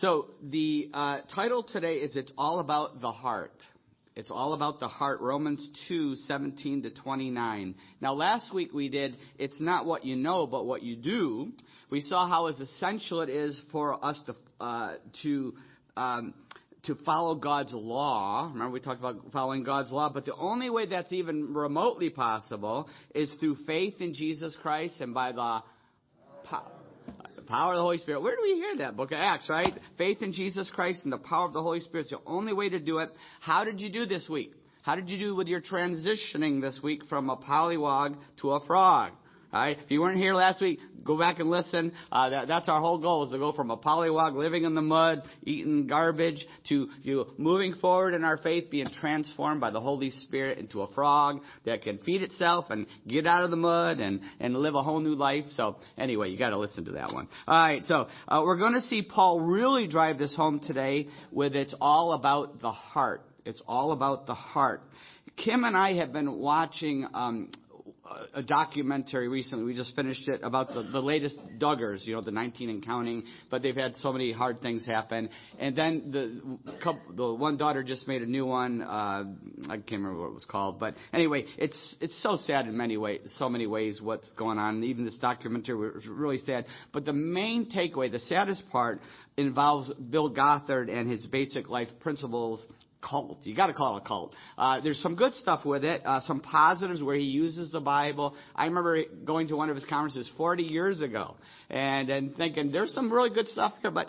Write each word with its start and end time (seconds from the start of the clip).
So 0.00 0.26
the 0.42 0.90
uh, 0.92 1.18
title 1.34 1.62
today 1.62 1.94
is 1.94 2.16
It's 2.16 2.30
All 2.36 2.58
About 2.58 3.00
the 3.00 3.12
Heart. 3.12 3.54
It's 4.14 4.30
all 4.30 4.52
about 4.52 4.78
the 4.78 4.88
heart. 4.88 5.22
Romans 5.22 5.66
2, 5.88 6.16
17 6.16 6.82
to 6.82 6.90
29. 6.90 7.74
Now 8.02 8.12
last 8.12 8.52
week 8.52 8.74
we 8.74 8.90
did, 8.90 9.16
it's 9.38 9.58
not 9.58 9.86
what 9.86 10.04
you 10.04 10.14
know, 10.14 10.46
but 10.46 10.66
what 10.66 10.82
you 10.82 10.96
do. 10.96 11.52
We 11.88 12.02
saw 12.02 12.28
how 12.28 12.48
essential 12.48 13.22
it 13.22 13.30
is 13.30 13.58
for 13.72 14.04
us 14.04 14.20
to, 14.26 14.34
uh, 14.62 14.94
to, 15.22 15.54
um, 15.96 16.34
to 16.84 16.94
follow 17.06 17.34
God's 17.34 17.72
law. 17.72 18.50
Remember 18.52 18.72
we 18.72 18.80
talked 18.80 19.00
about 19.00 19.16
following 19.32 19.64
God's 19.64 19.90
law, 19.90 20.10
but 20.10 20.26
the 20.26 20.34
only 20.34 20.68
way 20.68 20.84
that's 20.84 21.12
even 21.14 21.54
remotely 21.54 22.10
possible 22.10 22.86
is 23.14 23.32
through 23.40 23.56
faith 23.66 23.94
in 24.00 24.12
Jesus 24.12 24.54
Christ 24.60 24.96
and 25.00 25.14
by 25.14 25.32
the 25.32 25.62
power 26.44 26.75
power 27.46 27.72
of 27.72 27.78
the 27.78 27.82
Holy 27.82 27.98
Spirit. 27.98 28.20
Where 28.20 28.36
do 28.36 28.42
we 28.42 28.54
hear 28.54 28.76
that? 28.78 28.96
Book 28.96 29.12
of 29.12 29.18
Acts, 29.18 29.48
right? 29.48 29.72
Faith 29.96 30.22
in 30.22 30.32
Jesus 30.32 30.70
Christ 30.74 31.02
and 31.04 31.12
the 31.12 31.18
power 31.18 31.46
of 31.46 31.52
the 31.52 31.62
Holy 31.62 31.80
Spirit 31.80 32.06
is 32.06 32.10
the 32.10 32.20
only 32.26 32.52
way 32.52 32.68
to 32.68 32.78
do 32.78 32.98
it. 32.98 33.10
How 33.40 33.64
did 33.64 33.80
you 33.80 33.90
do 33.90 34.06
this 34.06 34.28
week? 34.28 34.52
How 34.82 34.94
did 34.94 35.08
you 35.08 35.18
do 35.18 35.34
with 35.34 35.48
your 35.48 35.60
transitioning 35.60 36.60
this 36.60 36.78
week 36.82 37.04
from 37.08 37.28
a 37.30 37.36
pollywog 37.36 38.16
to 38.40 38.52
a 38.52 38.66
frog? 38.66 39.12
Right? 39.56 39.78
If 39.82 39.90
you 39.90 40.00
weren't 40.00 40.18
here 40.18 40.34
last 40.34 40.60
week, 40.60 40.80
go 41.04 41.18
back 41.18 41.38
and 41.38 41.48
listen. 41.48 41.92
Uh, 42.12 42.30
that, 42.30 42.48
that's 42.48 42.68
our 42.68 42.80
whole 42.80 42.98
goal 42.98 43.24
is 43.24 43.32
to 43.32 43.38
go 43.38 43.52
from 43.52 43.70
a 43.70 43.76
pollywog 43.76 44.34
living 44.34 44.64
in 44.64 44.74
the 44.74 44.82
mud, 44.82 45.22
eating 45.44 45.86
garbage, 45.86 46.44
to 46.68 46.88
you 47.02 47.16
know, 47.16 47.26
moving 47.38 47.74
forward 47.74 48.14
in 48.14 48.24
our 48.24 48.36
faith, 48.36 48.70
being 48.70 48.86
transformed 49.00 49.60
by 49.60 49.70
the 49.70 49.80
Holy 49.80 50.10
Spirit 50.10 50.58
into 50.58 50.82
a 50.82 50.92
frog 50.94 51.40
that 51.64 51.82
can 51.82 51.98
feed 51.98 52.22
itself 52.22 52.66
and 52.70 52.86
get 53.06 53.26
out 53.26 53.44
of 53.44 53.50
the 53.50 53.56
mud 53.56 54.00
and, 54.00 54.20
and 54.40 54.54
live 54.54 54.74
a 54.74 54.82
whole 54.82 55.00
new 55.00 55.14
life. 55.14 55.44
So 55.50 55.76
anyway, 55.96 56.30
you 56.30 56.38
got 56.38 56.50
to 56.50 56.58
listen 56.58 56.84
to 56.86 56.92
that 56.92 57.12
one. 57.12 57.28
All 57.46 57.58
right, 57.58 57.82
so 57.86 58.08
uh, 58.28 58.42
we're 58.44 58.58
going 58.58 58.74
to 58.74 58.82
see 58.82 59.02
Paul 59.02 59.40
really 59.40 59.86
drive 59.86 60.18
this 60.18 60.34
home 60.34 60.60
today 60.60 61.08
with 61.30 61.54
it's 61.54 61.74
all 61.80 62.12
about 62.12 62.60
the 62.60 62.72
heart. 62.72 63.22
It's 63.44 63.62
all 63.66 63.92
about 63.92 64.26
the 64.26 64.34
heart. 64.34 64.82
Kim 65.36 65.64
and 65.64 65.76
I 65.76 65.94
have 65.94 66.12
been 66.12 66.38
watching 66.38 67.06
um, 67.12 67.50
a 68.34 68.42
documentary 68.42 69.28
recently. 69.28 69.64
We 69.64 69.74
just 69.74 69.94
finished 69.94 70.28
it 70.28 70.40
about 70.42 70.68
the, 70.68 70.82
the 70.82 71.00
latest 71.00 71.38
Duggars, 71.58 72.04
you 72.04 72.14
know, 72.14 72.22
the 72.22 72.30
19 72.30 72.70
and 72.70 72.84
counting. 72.84 73.24
But 73.50 73.62
they've 73.62 73.76
had 73.76 73.96
so 73.96 74.12
many 74.12 74.32
hard 74.32 74.60
things 74.60 74.84
happen. 74.84 75.30
And 75.58 75.76
then 75.76 76.10
the 76.10 76.58
couple, 76.82 77.14
the 77.14 77.34
one 77.34 77.56
daughter 77.56 77.82
just 77.82 78.06
made 78.06 78.22
a 78.22 78.26
new 78.26 78.46
one. 78.46 78.82
Uh, 78.82 79.24
I 79.68 79.76
can't 79.76 79.90
remember 79.92 80.20
what 80.20 80.28
it 80.28 80.34
was 80.34 80.46
called. 80.48 80.78
But 80.78 80.94
anyway, 81.12 81.44
it's 81.58 81.96
it's 82.00 82.20
so 82.22 82.36
sad 82.36 82.66
in 82.66 82.76
many 82.76 82.96
ways, 82.96 83.20
so 83.38 83.48
many 83.48 83.66
ways 83.66 84.00
what's 84.00 84.30
going 84.34 84.58
on. 84.58 84.84
Even 84.84 85.04
this 85.04 85.18
documentary 85.18 85.76
was 85.76 86.06
really 86.06 86.38
sad. 86.38 86.66
But 86.92 87.04
the 87.04 87.12
main 87.12 87.70
takeaway, 87.70 88.10
the 88.10 88.20
saddest 88.20 88.68
part, 88.70 89.00
involves 89.36 89.92
Bill 89.94 90.28
Gothard 90.30 90.88
and 90.88 91.10
his 91.10 91.24
basic 91.26 91.68
life 91.68 91.88
principles 92.00 92.64
cult. 93.08 93.38
You 93.42 93.54
got 93.54 93.68
to 93.68 93.74
call 93.74 93.96
it 93.96 94.02
a 94.04 94.08
cult. 94.08 94.34
Uh, 94.58 94.80
there's 94.80 94.98
some 94.98 95.14
good 95.14 95.34
stuff 95.34 95.64
with 95.64 95.84
it, 95.84 96.02
uh, 96.04 96.20
some 96.22 96.40
positives 96.40 97.02
where 97.02 97.16
he 97.16 97.24
uses 97.24 97.72
the 97.72 97.80
Bible. 97.80 98.34
I 98.54 98.66
remember 98.66 99.02
going 99.24 99.48
to 99.48 99.56
one 99.56 99.70
of 99.70 99.76
his 99.76 99.84
conferences 99.84 100.30
40 100.36 100.64
years 100.64 101.00
ago 101.00 101.36
and 101.70 102.08
and 102.10 102.36
thinking 102.36 102.72
there's 102.72 102.92
some 102.92 103.12
really 103.12 103.30
good 103.30 103.48
stuff 103.48 103.74
here, 103.82 103.90
but 103.90 104.08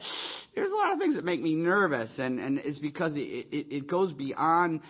there's 0.55 0.69
a 0.69 0.75
lot 0.75 0.93
of 0.93 0.99
things 0.99 1.15
that 1.15 1.25
make 1.25 1.41
me 1.41 1.53
nervous, 1.53 2.11
and 2.17 2.39
and 2.39 2.59
it's 2.59 2.79
because 2.79 3.15
it 3.15 3.19
it, 3.19 3.75
it 3.75 3.87
goes 3.87 4.13
beyond. 4.13 4.81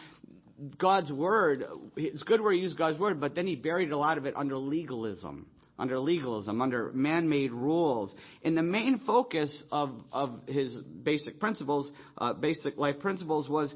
God's 0.79 1.11
word, 1.11 1.65
it's 1.95 2.23
good 2.23 2.41
where 2.41 2.51
he 2.51 2.57
used 2.57 2.79
God's 2.79 2.97
word, 2.97 3.21
but 3.21 3.35
then 3.35 3.45
he 3.45 3.55
buried 3.55 3.91
a 3.91 3.97
lot 3.97 4.17
of 4.17 4.25
it 4.25 4.35
under 4.35 4.57
legalism 4.57 5.45
under 5.79 5.99
legalism, 5.99 6.61
under 6.61 6.91
man-made 6.93 7.51
rules. 7.51 8.13
And 8.43 8.57
the 8.57 8.63
main 8.63 9.01
focus 9.05 9.63
of, 9.71 10.01
of 10.11 10.41
his 10.47 10.75
basic 10.75 11.39
principles, 11.39 11.91
uh, 12.17 12.33
basic 12.33 12.77
life 12.77 12.99
principles 12.99 13.49
was 13.49 13.73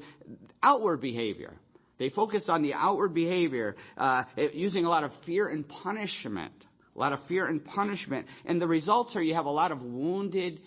outward 0.62 1.00
behavior. 1.00 1.54
They 1.98 2.10
focused 2.10 2.48
on 2.48 2.62
the 2.62 2.74
outward 2.74 3.14
behavior, 3.14 3.76
uh, 3.96 4.24
using 4.52 4.84
a 4.84 4.88
lot 4.88 5.04
of 5.04 5.12
fear 5.24 5.48
and 5.48 5.68
punishment. 5.68 6.52
A 6.94 6.98
lot 6.98 7.12
of 7.12 7.20
fear 7.28 7.46
and 7.46 7.64
punishment. 7.64 8.26
And 8.44 8.60
the 8.60 8.66
results 8.66 9.14
are 9.16 9.22
you 9.22 9.34
have 9.34 9.46
a 9.46 9.50
lot 9.50 9.72
of 9.72 9.82
wounded 9.82 10.60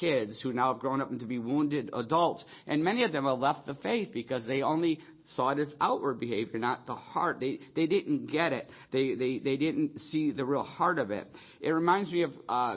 kids 0.00 0.40
who 0.42 0.52
now 0.52 0.72
have 0.72 0.80
grown 0.80 1.00
up 1.00 1.16
to 1.18 1.26
be 1.26 1.38
wounded 1.38 1.90
adults. 1.92 2.44
And 2.66 2.84
many 2.84 3.04
of 3.04 3.12
them 3.12 3.24
have 3.24 3.38
left 3.38 3.66
the 3.66 3.74
faith 3.74 4.10
because 4.12 4.46
they 4.46 4.62
only 4.62 5.00
saw 5.34 5.50
it 5.50 5.58
as 5.58 5.74
outward 5.80 6.20
behavior, 6.20 6.58
not 6.58 6.86
the 6.86 6.94
heart. 6.94 7.40
They, 7.40 7.60
they 7.74 7.86
didn't 7.86 8.30
get 8.30 8.52
it. 8.52 8.70
They, 8.92 9.14
they, 9.14 9.38
they 9.38 9.56
didn't 9.56 9.98
see 10.10 10.30
the 10.30 10.44
real 10.44 10.62
heart 10.62 10.98
of 10.98 11.10
it. 11.10 11.26
It 11.60 11.70
reminds 11.70 12.10
me 12.12 12.22
of, 12.22 12.32
uh, 12.48 12.76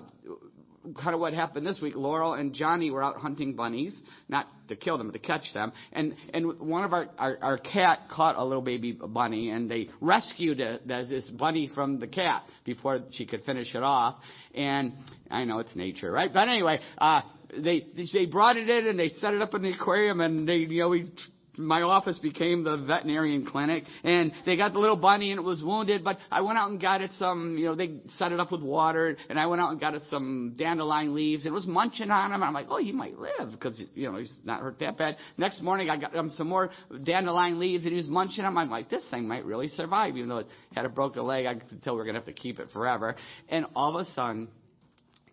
kind 0.93 1.13
of 1.13 1.19
what 1.19 1.33
happened 1.33 1.65
this 1.65 1.79
week. 1.81 1.95
Laurel 1.95 2.33
and 2.33 2.53
Johnny 2.53 2.91
were 2.91 3.03
out 3.03 3.17
hunting 3.17 3.55
bunnies, 3.55 3.99
not 4.27 4.47
to 4.67 4.75
kill 4.75 4.97
them, 4.97 5.07
but 5.07 5.13
to 5.13 5.19
catch 5.19 5.53
them. 5.53 5.71
And 5.91 6.15
and 6.33 6.59
one 6.59 6.83
of 6.83 6.93
our 6.93 7.09
our, 7.17 7.37
our 7.41 7.57
cat 7.57 7.99
caught 8.11 8.35
a 8.35 8.43
little 8.43 8.61
baby 8.61 8.91
bunny, 8.91 9.49
and 9.49 9.69
they 9.69 9.89
rescued 10.01 10.59
it, 10.59 10.87
this 10.87 11.29
bunny 11.37 11.69
from 11.73 11.99
the 11.99 12.07
cat 12.07 12.43
before 12.65 12.99
she 13.11 13.25
could 13.25 13.43
finish 13.43 13.73
it 13.75 13.83
off. 13.83 14.15
And 14.53 14.93
I 15.29 15.45
know 15.45 15.59
it's 15.59 15.75
nature, 15.75 16.11
right? 16.11 16.31
But 16.33 16.47
anyway, 16.47 16.79
uh, 16.97 17.21
they 17.57 17.87
they 18.13 18.25
brought 18.25 18.57
it 18.57 18.69
in 18.69 18.87
and 18.87 18.99
they 18.99 19.09
set 19.19 19.33
it 19.33 19.41
up 19.41 19.53
in 19.53 19.61
the 19.61 19.71
aquarium, 19.71 20.21
and 20.21 20.47
they 20.47 20.57
you 20.57 20.81
know 20.81 20.89
we 20.89 21.11
my 21.59 21.81
office 21.81 22.17
became 22.19 22.63
the 22.63 22.77
veterinarian 22.77 23.45
clinic 23.45 23.83
and 24.03 24.31
they 24.45 24.55
got 24.55 24.73
the 24.73 24.79
little 24.79 24.95
bunny 24.95 25.31
and 25.31 25.39
it 25.39 25.43
was 25.43 25.61
wounded 25.61 26.03
but 26.03 26.17
i 26.31 26.41
went 26.41 26.57
out 26.57 26.69
and 26.69 26.81
got 26.81 27.01
it 27.01 27.11
some 27.17 27.57
you 27.57 27.65
know 27.65 27.75
they 27.75 27.91
set 28.17 28.31
it 28.31 28.39
up 28.39 28.51
with 28.51 28.61
water 28.61 29.17
and 29.29 29.39
i 29.39 29.45
went 29.45 29.61
out 29.61 29.71
and 29.71 29.79
got 29.79 29.93
it 29.93 30.01
some 30.09 30.53
dandelion 30.57 31.13
leaves 31.13 31.45
and 31.45 31.51
it 31.51 31.55
was 31.55 31.67
munching 31.67 32.09
on 32.09 32.31
him 32.31 32.41
i'm 32.41 32.53
like 32.53 32.67
oh 32.69 32.77
he 32.77 32.91
might 32.91 33.17
live 33.17 33.51
because 33.51 33.81
you 33.93 34.09
know 34.11 34.17
he's 34.17 34.33
not 34.43 34.61
hurt 34.61 34.79
that 34.79 34.97
bad. 34.97 35.17
Next 35.37 35.61
morning 35.61 35.89
i 35.89 35.97
got 35.97 36.15
him 36.15 36.29
some 36.31 36.47
more 36.47 36.69
dandelion 37.03 37.59
leaves 37.59 37.83
and 37.83 37.91
he 37.91 37.97
was 37.97 38.07
munching 38.07 38.45
on 38.45 38.53
them 38.53 38.57
i'm 38.57 38.69
like 38.69 38.89
this 38.89 39.05
thing 39.11 39.27
might 39.27 39.45
really 39.45 39.67
survive 39.67 40.15
even 40.15 40.29
though 40.29 40.39
it 40.39 40.47
had 40.75 40.85
a 40.85 40.89
broken 40.89 41.23
leg. 41.23 41.45
I 41.45 41.55
could 41.55 41.81
tell 41.81 41.93
we 41.93 41.99
we're 41.99 42.05
going 42.05 42.15
to 42.15 42.21
have 42.21 42.27
to 42.27 42.33
keep 42.33 42.59
it 42.59 42.69
forever. 42.71 43.15
And 43.49 43.65
all 43.75 43.95
of 43.97 44.05
a 44.05 44.09
sudden 44.11 44.47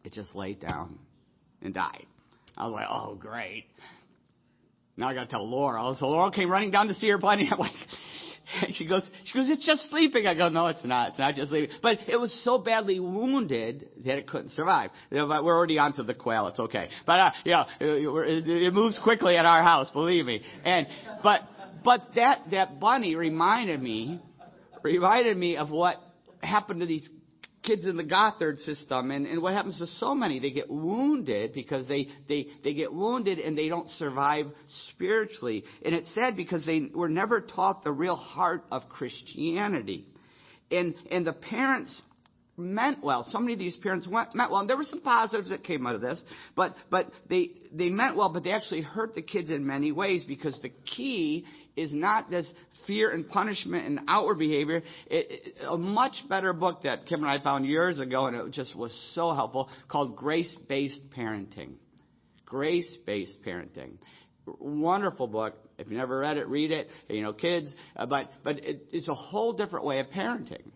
it 0.04 0.12
just 0.12 0.34
laid 0.34 0.60
down 0.60 0.98
and 1.62 1.74
died. 1.74 2.06
I 2.56 2.66
was 2.66 2.72
like 2.72 2.86
oh 2.90 3.14
great 3.14 3.66
now 4.96 5.08
I 5.08 5.14
got 5.14 5.24
to 5.24 5.30
tell 5.30 5.48
Laura. 5.48 5.94
So 5.98 6.08
Laura 6.08 6.30
came 6.30 6.50
running 6.50 6.70
down 6.70 6.88
to 6.88 6.94
see 6.94 7.08
her 7.08 7.18
bunny. 7.18 7.48
I'm 7.52 7.58
like, 7.58 7.72
she 8.70 8.88
goes, 8.88 9.02
she 9.24 9.38
goes, 9.38 9.50
it's 9.50 9.66
just 9.66 9.90
sleeping. 9.90 10.26
I 10.26 10.34
go, 10.34 10.48
no, 10.48 10.68
it's 10.68 10.84
not. 10.84 11.10
It's 11.10 11.18
not 11.18 11.34
just 11.34 11.50
sleeping. 11.50 11.76
But 11.82 11.98
it 12.08 12.16
was 12.16 12.32
so 12.44 12.58
badly 12.58 13.00
wounded 13.00 13.88
that 14.04 14.18
it 14.18 14.26
couldn't 14.26 14.52
survive. 14.52 14.90
But 15.10 15.44
we're 15.44 15.54
already 15.54 15.78
onto 15.78 16.02
the 16.02 16.14
quail. 16.14 16.46
It's 16.48 16.60
okay. 16.60 16.88
But, 17.04 17.12
uh, 17.12 17.30
you 17.44 18.18
it, 18.20 18.48
it 18.48 18.72
moves 18.72 18.98
quickly 19.02 19.36
at 19.36 19.44
our 19.44 19.62
house, 19.62 19.90
believe 19.90 20.26
me. 20.26 20.42
And, 20.64 20.86
but, 21.22 21.40
but 21.84 22.02
that, 22.14 22.50
that 22.52 22.80
bunny 22.80 23.16
reminded 23.16 23.82
me, 23.82 24.20
reminded 24.82 25.36
me 25.36 25.56
of 25.56 25.70
what 25.70 25.96
happened 26.40 26.80
to 26.80 26.86
these 26.86 27.08
kids 27.66 27.84
in 27.84 27.96
the 27.96 28.04
Gothard 28.04 28.58
system. 28.60 29.10
And, 29.10 29.26
and 29.26 29.42
what 29.42 29.52
happens 29.52 29.78
to 29.78 29.86
so 29.86 30.14
many? 30.14 30.38
They 30.38 30.50
get 30.50 30.70
wounded 30.70 31.52
because 31.52 31.86
they, 31.88 32.08
they, 32.28 32.46
they 32.64 32.72
get 32.72 32.92
wounded 32.92 33.38
and 33.38 33.58
they 33.58 33.68
don't 33.68 33.88
survive 33.90 34.46
spiritually. 34.90 35.64
And 35.84 35.94
it's 35.94 36.08
sad 36.14 36.36
because 36.36 36.64
they 36.64 36.88
were 36.94 37.08
never 37.08 37.40
taught 37.40 37.84
the 37.84 37.92
real 37.92 38.16
heart 38.16 38.64
of 38.70 38.88
Christianity. 38.88 40.06
And, 40.70 40.94
and 41.10 41.26
the 41.26 41.32
parents 41.32 42.00
meant 42.56 43.02
well. 43.02 43.26
So 43.30 43.38
many 43.38 43.52
of 43.52 43.58
these 43.58 43.76
parents 43.76 44.06
went, 44.08 44.34
meant 44.34 44.50
well. 44.50 44.60
And 44.60 44.70
there 44.70 44.76
were 44.76 44.84
some 44.84 45.00
positives 45.00 45.50
that 45.50 45.64
came 45.64 45.86
out 45.86 45.94
of 45.94 46.00
this, 46.00 46.22
but, 46.54 46.74
but 46.90 47.10
they, 47.28 47.50
they 47.72 47.90
meant 47.90 48.16
well, 48.16 48.30
but 48.30 48.44
they 48.44 48.52
actually 48.52 48.82
hurt 48.82 49.14
the 49.14 49.22
kids 49.22 49.50
in 49.50 49.66
many 49.66 49.92
ways 49.92 50.24
because 50.26 50.58
the 50.62 50.70
key 50.96 51.44
is 51.76 51.92
not 51.92 52.30
this 52.30 52.46
fear 52.86 53.10
and 53.10 53.28
punishment 53.28 53.86
and 53.86 54.00
outward 54.08 54.38
behavior. 54.38 54.82
It, 55.06 55.26
it, 55.30 55.54
a 55.68 55.76
much 55.76 56.14
better 56.28 56.52
book 56.52 56.82
that 56.84 57.06
Kim 57.06 57.22
and 57.22 57.30
I 57.30 57.42
found 57.42 57.66
years 57.66 57.98
ago, 58.00 58.26
and 58.26 58.36
it 58.36 58.52
just 58.52 58.74
was 58.76 58.92
so 59.14 59.34
helpful, 59.34 59.68
called 59.88 60.16
Grace 60.16 60.54
Based 60.68 61.00
Parenting. 61.16 61.74
Grace 62.44 62.96
Based 63.04 63.36
Parenting. 63.44 63.98
Wonderful 64.46 65.26
book. 65.26 65.54
If 65.78 65.90
you 65.90 65.96
never 65.98 66.20
read 66.20 66.36
it, 66.36 66.46
read 66.48 66.70
it. 66.70 66.88
You 67.08 67.22
know, 67.22 67.32
kids, 67.32 67.74
uh, 67.96 68.06
but 68.06 68.30
but 68.44 68.64
it, 68.64 68.86
it's 68.92 69.08
a 69.08 69.14
whole 69.14 69.52
different 69.52 69.84
way 69.84 69.98
of 69.98 70.06
parenting. 70.06 70.70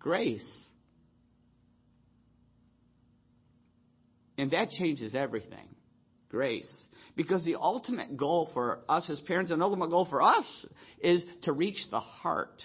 Grace. 0.00 0.48
And 4.38 4.50
that 4.52 4.70
changes 4.70 5.14
everything. 5.14 5.68
Grace. 6.30 6.68
Because 7.14 7.44
the 7.44 7.56
ultimate 7.56 8.16
goal 8.16 8.48
for 8.54 8.80
us 8.88 9.08
as 9.10 9.20
parents, 9.20 9.50
and 9.50 9.62
ultimate 9.62 9.90
goal 9.90 10.06
for 10.08 10.22
us, 10.22 10.46
is 11.02 11.22
to 11.42 11.52
reach 11.52 11.76
the 11.90 12.00
heart. 12.00 12.62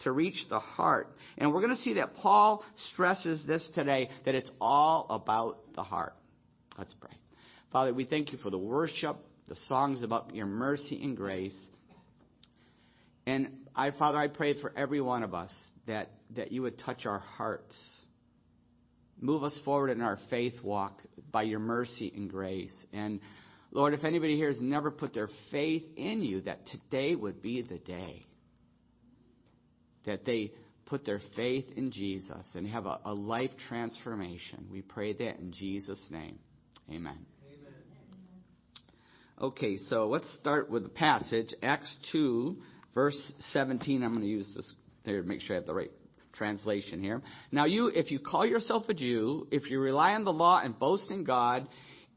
To 0.00 0.12
reach 0.12 0.36
the 0.48 0.60
heart. 0.60 1.16
And 1.36 1.52
we're 1.52 1.62
going 1.62 1.74
to 1.76 1.82
see 1.82 1.94
that 1.94 2.14
Paul 2.14 2.62
stresses 2.92 3.44
this 3.46 3.68
today 3.74 4.08
that 4.24 4.36
it's 4.36 4.50
all 4.60 5.06
about 5.10 5.58
the 5.74 5.82
heart. 5.82 6.14
Let's 6.78 6.94
pray. 6.94 7.10
Father, 7.72 7.92
we 7.92 8.04
thank 8.04 8.30
you 8.30 8.38
for 8.38 8.50
the 8.50 8.58
worship, 8.58 9.16
the 9.48 9.56
songs 9.66 10.04
about 10.04 10.34
your 10.34 10.46
mercy 10.46 11.02
and 11.02 11.16
grace. 11.16 11.58
And 13.26 13.48
I, 13.74 13.90
Father, 13.90 14.18
I 14.18 14.28
pray 14.28 14.60
for 14.60 14.72
every 14.76 15.00
one 15.00 15.24
of 15.24 15.34
us 15.34 15.50
that, 15.86 16.10
that 16.36 16.52
you 16.52 16.62
would 16.62 16.78
touch 16.78 17.06
our 17.06 17.18
hearts. 17.18 17.76
Move 19.20 19.44
us 19.44 19.58
forward 19.64 19.90
in 19.90 20.00
our 20.00 20.18
faith 20.30 20.54
walk 20.62 21.00
by 21.32 21.42
your 21.42 21.58
mercy 21.58 22.12
and 22.14 22.30
grace. 22.30 22.74
And 22.92 23.20
Lord, 23.70 23.94
if 23.94 24.04
anybody 24.04 24.36
here 24.36 24.48
has 24.48 24.60
never 24.60 24.90
put 24.90 25.14
their 25.14 25.28
faith 25.50 25.84
in 25.96 26.22
you, 26.22 26.42
that 26.42 26.60
today 26.66 27.14
would 27.14 27.42
be 27.42 27.62
the 27.62 27.78
day 27.78 28.26
that 30.06 30.24
they 30.24 30.52
put 30.86 31.04
their 31.04 31.20
faith 31.34 31.66
in 31.76 31.90
Jesus 31.90 32.46
and 32.54 32.66
have 32.66 32.86
a, 32.86 33.00
a 33.04 33.12
life 33.12 33.50
transformation. 33.68 34.68
We 34.70 34.82
pray 34.82 35.12
that 35.12 35.38
in 35.38 35.52
Jesus' 35.52 36.08
name. 36.10 36.38
Amen. 36.88 37.18
Amen. 37.44 37.72
Okay, 39.42 39.76
so 39.88 40.06
let's 40.06 40.32
start 40.38 40.70
with 40.70 40.84
the 40.84 40.88
passage, 40.88 41.52
Acts 41.62 41.94
2, 42.12 42.56
verse 42.94 43.32
17. 43.50 44.02
I'm 44.02 44.12
going 44.12 44.22
to 44.22 44.28
use 44.28 44.50
this 44.54 44.72
to 45.06 45.22
make 45.22 45.40
sure 45.40 45.56
I 45.56 45.58
have 45.58 45.66
the 45.66 45.74
right 45.74 45.90
translation 46.34 47.02
here. 47.02 47.22
Now, 47.50 47.64
you, 47.64 47.88
if 47.88 48.10
you 48.10 48.18
call 48.18 48.46
yourself 48.46 48.88
a 48.88 48.94
Jew, 48.94 49.46
if 49.50 49.70
you 49.70 49.80
rely 49.80 50.12
on 50.12 50.24
the 50.24 50.32
law 50.32 50.60
and 50.62 50.78
boast 50.78 51.10
in 51.10 51.24
God, 51.24 51.66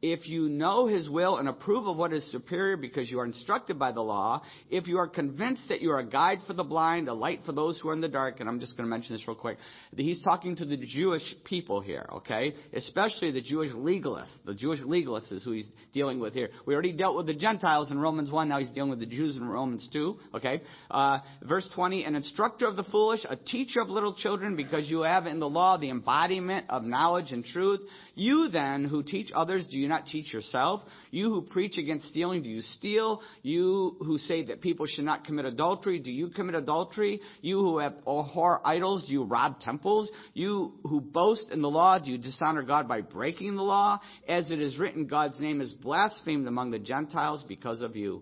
if 0.02 0.28
you 0.28 0.48
know 0.48 0.88
his 0.88 1.10
will 1.10 1.38
and 1.38 1.50
approve 1.50 1.88
of 1.88 1.98
what 1.98 2.14
is 2.14 2.30
superior 2.32 2.78
because 2.78 3.10
you 3.12 3.20
are 3.20 3.26
instructed 3.26 3.78
by 3.78 3.92
the 3.92 4.02
law, 4.02 4.42
if 4.70 4.88
you 4.88 4.98
are 4.98 5.08
convinced 5.08 5.68
that 5.70 5.82
you 5.82 5.92
are 5.92 6.00
a 6.00 6.06
guide 6.06 6.40
for 6.48 6.54
the 6.54 6.64
blind, 6.64 7.08
a 7.10 7.14
light 7.14 7.42
for 7.46 7.52
those 7.52 7.80
who 7.80 7.90
are 7.90 7.94
in 7.94 8.02
the 8.02 8.08
dark, 8.08 8.40
and 8.40 8.48
I'm 8.48 8.60
just 8.60 8.78
going 8.78 8.86
to 8.86 8.90
mention 8.90 9.16
this 9.16 9.28
real 9.28 9.36
quick. 9.36 9.58
He's 9.96 10.22
talking 10.24 10.56
to 10.58 10.66
the 10.66 10.78
Jewish 10.78 11.24
people 11.44 11.82
here, 11.82 12.08
okay? 12.14 12.54
Especially 12.74 13.32
the 13.32 13.42
Jewish 13.42 13.72
legalists. 13.72 14.28
The 14.46 14.54
Jewish 14.54 14.80
legalists 14.80 15.32
is 15.32 15.44
who 15.44 15.52
he's 15.52 15.68
dealing 15.94 16.20
with 16.20 16.34
here. 16.34 16.50
We 16.66 16.74
already 16.74 16.94
dealt 16.94 17.18
with 17.18 17.28
the 17.28 17.34
Gentiles 17.34 17.92
in 17.92 18.00
Romans 18.00 18.32
1, 18.32 18.48
now 18.48 18.60
he's 18.60 18.72
dealing 18.72 18.90
with 18.92 19.00
the 19.00 19.06
Jews 19.06 19.36
in 19.36 19.44
Romans 19.44 19.88
2, 19.92 20.18
okay? 20.36 20.62
Uh, 20.90 21.20
verse 21.44 21.70
20, 21.76 22.06
an 22.06 22.16
instructor 22.16 22.68
of 22.68 22.76
the 22.76 22.84
foolish, 22.84 23.22
a 23.30 23.36
teacher 23.36 23.82
of 23.82 23.90
little 23.90 24.14
children, 24.14 24.56
because 24.56 24.90
you 24.90 25.02
have 25.02 25.26
in 25.26 25.40
the 25.40 25.50
law 25.50 25.78
the 25.78 25.90
embodiment 25.90 26.66
of 26.70 26.84
knowledge 26.84 27.32
and 27.32 27.44
truth. 27.44 27.82
You 28.20 28.50
then, 28.50 28.84
who 28.84 29.02
teach 29.02 29.32
others, 29.34 29.66
do 29.72 29.78
you 29.78 29.88
not 29.88 30.06
teach 30.06 30.34
yourself? 30.34 30.82
You 31.10 31.30
who 31.30 31.42
preach 31.42 31.78
against 31.78 32.10
stealing, 32.10 32.44
do 32.44 32.50
you 32.50 32.60
steal? 32.62 33.22
You 33.44 33.96
who 34.00 34.18
say 34.18 34.44
that 34.48 34.60
people 34.60 34.88
should 34.88 35.06
not 35.06 35.24
commit 35.24 35.46
adultery, 35.46 36.00
do 36.00 36.12
you 36.12 36.28
commit 36.28 36.56
adultery? 36.56 37.22
You 37.42 37.60
who 37.60 37.78
have 37.78 37.94
abhor 38.00 38.60
idols, 38.66 39.06
do 39.08 39.14
you 39.14 39.24
rob 39.24 39.62
temples? 39.62 40.12
You 40.34 40.74
who 40.84 41.00
boast 41.00 41.50
in 41.52 41.62
the 41.62 41.70
law, 41.70 41.98
do 41.98 42.12
you 42.12 42.18
dishonor 42.18 42.62
God 42.62 42.90
by 42.90 43.00
breaking 43.00 43.56
the 43.56 43.64
law? 43.64 44.02
As 44.28 44.52
it 44.52 44.60
is 44.60 44.78
written, 44.78 45.08
God's 45.08 45.40
name 45.40 45.62
is 45.62 45.72
blasphemed 45.72 46.46
among 46.46 46.72
the 46.72 46.80
Gentiles 46.80 47.46
because 47.48 47.80
of 47.80 47.96
you. 47.96 48.22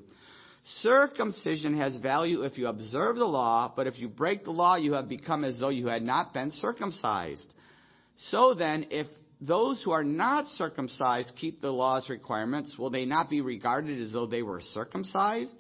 Circumcision 0.81 1.75
has 1.79 1.97
value 1.97 2.43
if 2.43 2.59
you 2.59 2.67
observe 2.67 3.15
the 3.15 3.25
law, 3.25 3.73
but 3.75 3.87
if 3.87 3.97
you 3.97 4.09
break 4.09 4.43
the 4.43 4.51
law, 4.51 4.75
you 4.75 4.93
have 4.93 5.09
become 5.09 5.43
as 5.43 5.57
though 5.57 5.69
you 5.69 5.87
had 5.87 6.03
not 6.03 6.35
been 6.35 6.51
circumcised. 6.51 7.51
So 8.29 8.53
then, 8.53 8.87
if 8.91 9.07
those 9.39 9.81
who 9.83 9.91
are 9.91 10.03
not 10.03 10.47
circumcised 10.47 11.33
keep 11.39 11.61
the 11.61 11.71
law's 11.71 12.09
requirements, 12.09 12.77
will 12.77 12.89
they 12.89 13.05
not 13.05 13.29
be 13.29 13.41
regarded 13.41 14.01
as 14.01 14.13
though 14.13 14.25
they 14.25 14.41
were 14.41 14.61
circumcised? 14.61 15.53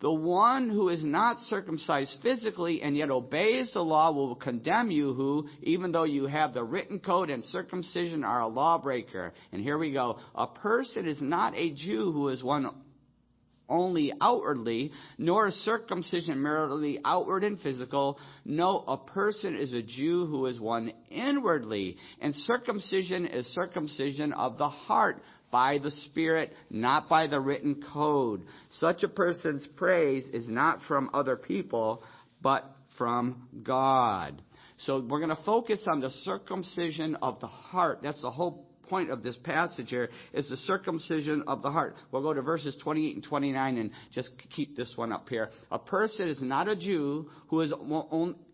The 0.00 0.12
one 0.12 0.70
who 0.70 0.90
is 0.90 1.04
not 1.04 1.40
circumcised 1.40 2.18
physically 2.22 2.82
and 2.82 2.96
yet 2.96 3.10
obeys 3.10 3.72
the 3.74 3.80
law 3.80 4.12
will 4.12 4.36
condemn 4.36 4.92
you 4.92 5.12
who, 5.12 5.48
even 5.62 5.90
though 5.90 6.04
you 6.04 6.26
have 6.26 6.54
the 6.54 6.62
written 6.62 7.00
code 7.00 7.30
and 7.30 7.42
circumcision, 7.42 8.22
are 8.22 8.40
a 8.40 8.46
lawbreaker. 8.46 9.32
And 9.50 9.60
here 9.60 9.76
we 9.76 9.92
go. 9.92 10.20
A 10.36 10.46
person 10.46 11.08
is 11.08 11.20
not 11.20 11.56
a 11.56 11.70
Jew 11.70 12.12
who 12.12 12.28
is 12.28 12.44
one 12.44 12.70
only 13.68 14.12
outwardly, 14.20 14.92
nor 15.18 15.48
is 15.48 15.54
circumcision 15.64 16.42
merely 16.42 16.98
outward 17.04 17.44
and 17.44 17.58
physical. 17.60 18.18
No, 18.44 18.84
a 18.86 18.96
person 18.96 19.56
is 19.56 19.72
a 19.72 19.82
Jew 19.82 20.26
who 20.26 20.46
is 20.46 20.60
one 20.60 20.92
inwardly. 21.10 21.96
And 22.20 22.34
circumcision 22.34 23.26
is 23.26 23.46
circumcision 23.54 24.32
of 24.32 24.58
the 24.58 24.68
heart 24.68 25.22
by 25.50 25.78
the 25.78 25.90
Spirit, 25.90 26.52
not 26.70 27.08
by 27.08 27.26
the 27.26 27.40
written 27.40 27.82
code. 27.92 28.42
Such 28.70 29.02
a 29.02 29.08
person's 29.08 29.66
praise 29.76 30.24
is 30.32 30.48
not 30.48 30.80
from 30.86 31.10
other 31.14 31.36
people, 31.36 32.02
but 32.42 32.70
from 32.96 33.48
God. 33.62 34.42
So 34.78 35.00
we're 35.00 35.20
going 35.20 35.34
to 35.34 35.42
focus 35.44 35.84
on 35.90 36.00
the 36.00 36.10
circumcision 36.10 37.16
of 37.16 37.40
the 37.40 37.46
heart. 37.48 38.00
That's 38.02 38.22
the 38.22 38.30
whole 38.30 38.67
point 38.88 39.10
of 39.10 39.22
this 39.22 39.36
passage 39.44 39.90
here 39.90 40.08
is 40.32 40.48
the 40.48 40.56
circumcision 40.58 41.44
of 41.46 41.62
the 41.62 41.70
heart. 41.70 41.96
We'll 42.10 42.22
go 42.22 42.34
to 42.34 42.42
verses 42.42 42.76
28 42.82 43.14
and 43.16 43.24
29 43.24 43.78
and 43.78 43.90
just 44.12 44.30
keep 44.54 44.76
this 44.76 44.92
one 44.96 45.12
up 45.12 45.28
here. 45.28 45.50
A 45.70 45.78
person 45.78 46.28
is 46.28 46.42
not 46.42 46.68
a 46.68 46.76
Jew 46.76 47.30
who 47.48 47.60
is 47.60 47.72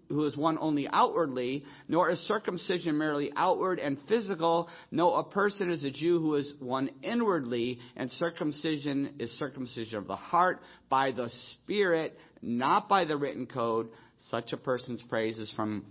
who 0.08 0.24
is 0.24 0.36
one 0.36 0.58
only 0.60 0.86
outwardly, 0.88 1.64
nor 1.88 2.10
is 2.10 2.18
circumcision 2.20 2.98
merely 2.98 3.32
outward 3.36 3.78
and 3.78 3.98
physical. 4.08 4.68
No, 4.90 5.14
a 5.14 5.24
person 5.24 5.70
is 5.70 5.84
a 5.84 5.90
Jew 5.90 6.20
who 6.20 6.34
is 6.36 6.54
one 6.60 6.90
inwardly, 7.02 7.78
and 7.96 8.10
circumcision 8.10 9.14
is 9.18 9.30
circumcision 9.38 9.98
of 9.98 10.06
the 10.06 10.16
heart 10.16 10.60
by 10.88 11.12
the 11.12 11.30
Spirit, 11.54 12.18
not 12.42 12.88
by 12.88 13.04
the 13.04 13.16
written 13.16 13.46
code. 13.46 13.88
Such 14.28 14.52
a 14.52 14.56
person's 14.56 15.02
praise 15.08 15.38
is 15.38 15.52
from 15.54 15.84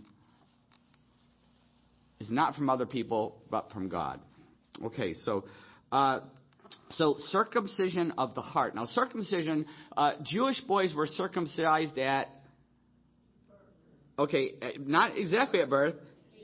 is 2.20 2.32
not 2.32 2.56
from 2.56 2.70
other 2.70 2.86
people, 2.86 3.42
but 3.50 3.70
from 3.72 3.90
God. 3.90 4.22
Okay, 4.86 5.14
so. 5.14 5.46
Uh, 5.92 6.22
so 6.92 7.16
circumcision 7.30 8.14
of 8.18 8.36
the 8.36 8.42
heart. 8.42 8.76
Now, 8.76 8.86
circumcision, 8.86 9.66
uh, 9.96 10.14
Jewish 10.24 10.60
boys 10.62 10.94
were 10.96 11.08
circumcised 11.08 11.98
at, 11.98 12.30
okay, 14.18 14.54
not 14.80 15.18
exactly 15.18 15.62
at 15.62 15.70
birth, 15.70 15.96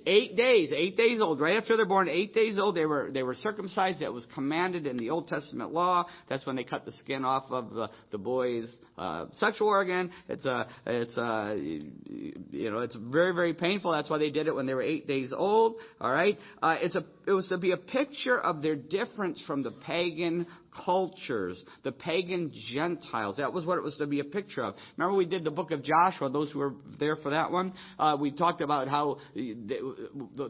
Eight 0.06 0.36
days, 0.36 0.72
eight 0.74 0.98
days 0.98 1.22
old, 1.22 1.40
right 1.40 1.58
after 1.58 1.76
they're 1.78 1.86
born, 1.86 2.08
eight 2.10 2.34
days 2.34 2.58
old, 2.58 2.76
they 2.76 2.86
were 2.86 3.10
they 3.12 3.24
were 3.24 3.36
circumcised. 3.36 4.00
That 4.00 4.14
was 4.14 4.28
commanded 4.34 4.88
in 4.88 4.98
the 4.98 5.10
Old 5.10 5.28
Testament 5.28 5.74
law. 5.74 6.06
That's 6.28 6.46
when 6.46 6.56
they 6.56 6.64
cut 6.64 6.86
the 6.86 6.92
skin 6.92 7.26
off 7.26 7.46
of 7.50 7.74
the 7.74 7.90
the 8.12 8.18
boy's 8.18 8.74
uh, 8.98 9.26
sexual 9.34 9.68
organ. 9.68 10.12
It's 10.28 10.46
a 10.46 10.68
it's 10.86 11.18
a 11.18 11.56
you 11.58 12.72
know 12.72 12.80
it's 12.80 12.96
very 12.96 13.34
very 13.34 13.54
painful. 13.54 13.92
That's 13.92 14.10
why 14.10 14.18
they 14.18 14.30
did 14.30 14.48
it 14.48 14.56
when 14.56 14.66
they 14.66 14.74
were 14.74 14.82
eight 14.82 15.08
days 15.08 15.34
old. 15.36 15.76
All 16.00 16.12
right, 16.12 16.38
uh, 16.62 16.78
it's 16.82 16.96
a 16.96 17.06
it 17.28 17.32
was 17.32 17.48
to 17.50 17.58
be 17.58 17.72
a 17.72 17.78
picture 17.78 18.40
of 18.40 18.62
their 18.62 18.76
difference 18.76 19.42
from 19.46 19.64
the 19.64 19.72
pagan 19.72 20.48
cultures, 20.86 21.62
the 21.84 21.92
pagan 21.92 22.52
Gentiles. 22.72 23.38
That 23.38 23.54
was 23.54 23.66
what 23.66 23.78
it 23.78 23.84
was 23.84 23.96
to 23.98 24.08
be 24.08 24.20
a 24.20 24.24
picture 24.24 24.64
of. 24.64 24.76
Remember, 24.98 25.18
we 25.18 25.26
did 25.26 25.44
the 25.44 25.52
book 25.52 25.72
of 25.72 25.84
Joshua, 25.84 26.30
those 26.30 26.52
who 26.52 26.60
were 26.60 26.76
there 27.00 27.16
for 27.16 27.32
that 27.32 27.52
one? 27.52 27.74
Uh, 27.98 28.18
we 28.20 28.32
talked 28.32 28.62
about 28.62 28.88
how 28.88 29.18
they, 29.36 29.80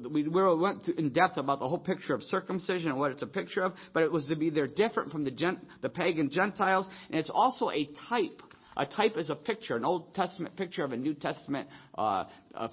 we 0.10 0.28
went 0.28 0.88
in 0.88 1.10
depth 1.10 1.38
about 1.38 1.60
the 1.60 1.68
whole 1.68 1.80
picture 1.80 2.14
of 2.14 2.24
circumcision 2.24 2.90
and 2.90 3.00
what 3.00 3.12
it's 3.12 3.22
a 3.22 3.28
picture 3.28 3.64
of, 3.64 3.74
but 3.94 4.04
it 4.04 4.12
was 4.12 4.26
to 4.28 4.36
be 4.36 4.50
there 4.50 4.68
different 4.68 5.12
from 5.12 5.24
the, 5.24 5.32
gent, 5.32 5.60
the 5.82 5.90
pagan 5.90 6.30
Gentiles, 6.30 6.88
and 7.10 7.20
it's 7.20 7.32
also 7.34 7.70
a 7.70 7.90
type 8.10 8.42
a 8.80 8.86
type 8.86 9.18
is 9.18 9.30
a 9.30 9.36
picture, 9.36 9.76
an 9.76 9.84
Old 9.84 10.16
Testament 10.16 10.56
picture 10.56 10.86
of 10.86 10.94
a 10.94 10.98
New 10.98 11.14
Testament 11.14 11.68
uh, 11.98 12.24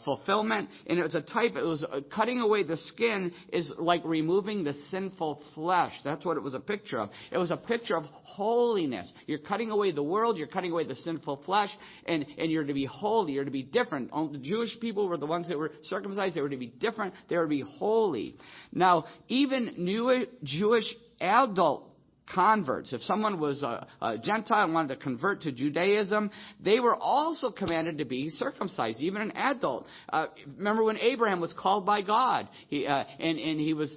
fulfillment. 0.05 0.71
And 0.87 1.01
it 1.01 1.03
was 1.03 1.17
a 1.17 1.21
type, 1.21 1.57
it 1.57 1.65
was 1.65 1.83
uh, 1.83 2.01
cutting 2.15 2.41
away 2.41 2.63
the 2.63 2.77
skin 2.77 3.33
is 3.53 3.73
like 3.77 4.03
removing 4.05 4.63
the 4.63 4.73
sinful 4.91 5.43
flesh. 5.55 5.93
That's 6.05 6.25
what 6.25 6.37
it 6.37 6.45
was 6.45 6.55
a 6.55 6.61
picture 6.61 7.01
of. 7.01 7.11
It 7.33 7.39
was 7.39 7.51
a 7.51 7.57
picture 7.57 7.97
of 7.97 8.05
holiness. 8.05 9.13
You're 9.27 9.41
cutting 9.41 9.73
away 9.73 9.91
the 9.91 10.03
world, 10.03 10.39
you're 10.39 10.47
cutting 10.47 10.71
away 10.71 10.85
the 10.85 10.95
sinful 10.95 11.43
flesh, 11.45 11.71
and, 12.07 12.25
and 12.39 12.53
you're 12.53 12.65
to 12.65 12.75
be 12.75 12.87
holy, 12.87 13.33
you're 13.33 13.45
to 13.45 13.51
be 13.51 13.65
different. 13.65 14.13
The 14.13 14.39
Jewish 14.41 14.79
people 14.81 15.09
were 15.09 15.17
the 15.17 15.27
ones 15.27 15.49
that 15.49 15.59
were 15.59 15.73
circumcised, 15.83 16.37
they 16.37 16.41
were 16.41 16.49
to 16.49 16.57
be 16.57 16.69
different, 16.69 17.15
they 17.29 17.37
were 17.37 17.45
to 17.45 17.49
be 17.49 17.65
holy. 17.79 18.37
Now, 18.71 19.07
even 19.27 19.73
new 19.77 20.25
Jewish 20.45 20.87
adult 21.21 21.96
converts. 22.33 22.93
If 22.93 23.03
someone 23.03 23.39
was 23.39 23.63
a, 23.63 23.87
a, 24.01 24.19
Gentile 24.19 24.65
and 24.65 24.75
wanted 24.75 24.99
to 24.99 25.03
convert 25.03 25.43
to 25.43 25.53
Judaism, 25.53 26.31
they 26.61 26.81
were 26.81 26.97
also 26.97 27.51
commanded 27.51 27.99
to 27.99 28.05
be 28.05 28.31
circumcised, 28.31 29.01
even 29.01 29.23
an 29.23 29.33
adult. 29.33 29.87
Uh, 30.09 30.27
remember 30.57 30.85
when 30.85 30.99
Abraham 30.99 31.41
was 31.41 31.55
called 31.59 31.87
by 31.87 32.03
God, 32.03 32.49
he, 32.69 32.87
uh, 32.87 33.05
and, 33.19 33.39
and 33.39 33.61
he 33.61 33.75
was 33.75 33.95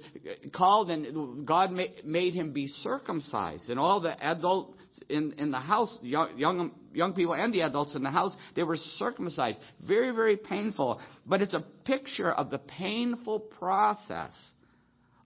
called, 0.52 0.90
and 0.90 1.46
God 1.46 1.70
ma- 1.72 1.84
made 2.04 2.34
him 2.34 2.52
be 2.52 2.66
circumcised, 2.66 3.68
and 3.68 3.78
all 3.78 4.00
the 4.00 4.22
adults 4.24 4.76
in 5.08 5.32
in 5.38 5.50
the 5.50 5.58
house, 5.58 5.96
young, 6.02 6.36
young 6.38 6.72
young 6.92 7.12
people 7.14 7.34
and 7.34 7.52
the 7.54 7.62
adults 7.62 7.94
in 7.94 8.02
the 8.02 8.10
house, 8.10 8.34
they 8.54 8.62
were 8.62 8.76
circumcised. 8.98 9.58
Very 9.86 10.14
very 10.14 10.36
painful, 10.36 11.00
but 11.26 11.40
it's 11.40 11.54
a 11.54 11.64
picture 11.84 12.30
of 12.30 12.50
the 12.50 12.58
painful 12.58 13.40
process 13.40 14.32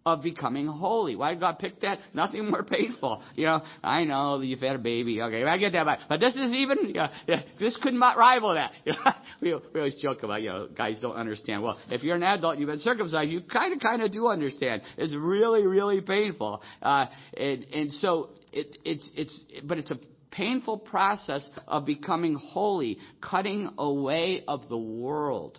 of 0.07 0.23
becoming 0.23 0.67
holy. 0.67 1.17
Why 1.17 1.31
did 1.31 1.41
God 1.41 1.59
pick 1.59 1.81
that? 1.81 1.99
Nothing 2.13 2.51
more 2.51 2.63
painful. 2.63 3.23
You 3.37 3.47
know, 3.47 3.63
I 3.83 4.05
know 4.05 4.39
you've 4.41 4.61
had 4.61 4.77
a 4.77 4.79
baby. 4.79 5.23
Okay, 5.23 5.45
I 5.45 5.57
get 5.57 5.73
that, 5.73 5.99
but, 6.11 6.21
this 6.21 6.35
is 6.37 6.53
even, 6.53 6.93
yeah, 6.95 7.09
yeah, 7.27 7.41
this 7.59 7.79
could 7.83 7.95
not 7.95 8.19
rival 8.19 8.53
that. 8.53 8.73
you 8.85 8.93
we, 9.41 9.55
we 9.73 9.81
always 9.81 9.97
joke 9.97 10.23
about, 10.23 10.43
you 10.43 10.51
know, 10.51 10.69
guys 10.77 10.99
don't 11.01 11.17
understand. 11.17 11.63
Well, 11.63 11.79
if 11.89 12.03
you're 12.03 12.17
an 12.17 12.23
adult 12.23 12.53
and 12.53 12.61
you've 12.61 12.69
been 12.69 12.81
circumcised, 12.81 13.31
you 13.31 13.41
kind 13.41 13.73
of, 13.73 13.81
kind 13.81 14.03
of 14.03 14.13
do 14.13 14.27
understand. 14.27 14.83
It's 14.99 15.15
really, 15.15 15.67
really 15.67 16.03
painful. 16.03 16.61
Uh, 16.83 17.07
and, 17.35 17.65
and 17.73 17.93
so 17.95 18.29
it, 18.53 18.77
it's, 18.85 19.11
it's, 19.15 19.41
but 19.65 19.79
it's 19.79 19.91
a 19.91 19.99
painful 20.31 20.81
process 20.81 21.49
of 21.67 21.87
becoming 21.87 22.35
holy, 22.35 22.99
cutting 23.23 23.71
away 23.79 24.45
of 24.47 24.69
the 24.69 24.77
world 24.77 25.59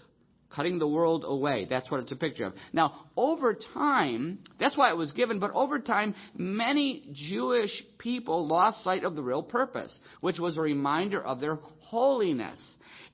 cutting 0.56 0.80
the 0.80 0.88
world 0.88 1.24
away. 1.26 1.66
That's 1.70 1.90
what 1.92 2.00
it's 2.02 2.12
a 2.12 2.16
picture 2.16 2.46
of. 2.46 2.54
Now, 2.74 3.06
over 3.18 3.58
time, 3.74 4.40
that's 4.60 4.78
why 4.78 4.90
it 4.90 4.98
was 4.98 5.12
given, 5.12 5.40
but 5.40 5.52
over 5.52 5.80
time, 5.80 6.16
many 6.36 7.10
Jewish 7.14 7.84
people 7.98 8.48
lost 8.48 8.84
sight 8.84 9.04
of 9.04 9.16
the 9.16 9.24
real 9.24 9.44
purpose, 9.44 9.96
which 10.22 10.40
was 10.40 10.58
a 10.58 10.62
reminder 10.62 11.22
of 11.22 11.40
their 11.40 11.56
holiness. 11.80 12.60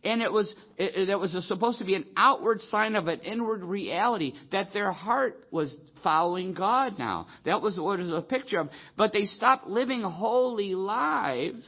And 0.04 0.22
it 0.22 0.32
was, 0.32 0.52
it, 0.78 1.20
was 1.20 1.32
supposed 1.48 1.78
to 1.78 1.86
be 1.86 1.94
an 1.94 2.06
outward 2.18 2.60
sign 2.62 2.96
of 2.96 3.08
an 3.08 3.20
inward 3.20 3.64
reality 3.64 4.34
that 4.52 4.70
their 4.74 4.92
heart 4.92 5.46
was 5.52 5.76
following 6.02 6.54
God 6.54 6.98
now. 6.98 7.28
That 7.46 7.62
was 7.62 7.80
what 7.80 8.00
it 8.00 8.04
was 8.04 8.14
a 8.14 8.22
picture 8.22 8.60
of. 8.60 8.70
But 8.98 9.14
they 9.14 9.26
stopped 9.26 9.68
living 9.68 10.02
holy 10.02 10.74
lives. 10.74 11.64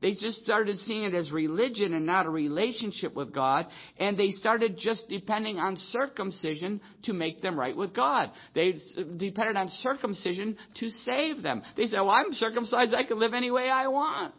They 0.00 0.12
just 0.12 0.42
started 0.42 0.78
seeing 0.80 1.04
it 1.04 1.14
as 1.14 1.30
religion 1.30 1.92
and 1.92 2.06
not 2.06 2.26
a 2.26 2.30
relationship 2.30 3.14
with 3.14 3.34
God. 3.34 3.66
And 3.98 4.18
they 4.18 4.30
started 4.30 4.78
just 4.78 5.04
depending 5.08 5.58
on 5.58 5.76
circumcision 5.90 6.80
to 7.04 7.12
make 7.12 7.42
them 7.42 7.58
right 7.58 7.76
with 7.76 7.94
God. 7.94 8.30
They 8.54 8.74
depended 9.16 9.56
on 9.56 9.68
circumcision 9.80 10.56
to 10.78 10.88
save 10.88 11.42
them. 11.42 11.62
They 11.76 11.86
said, 11.86 12.00
well, 12.00 12.10
I'm 12.10 12.32
circumcised. 12.32 12.94
I 12.94 13.04
can 13.04 13.18
live 13.18 13.34
any 13.34 13.50
way 13.50 13.68
I 13.68 13.88
want. 13.88 14.34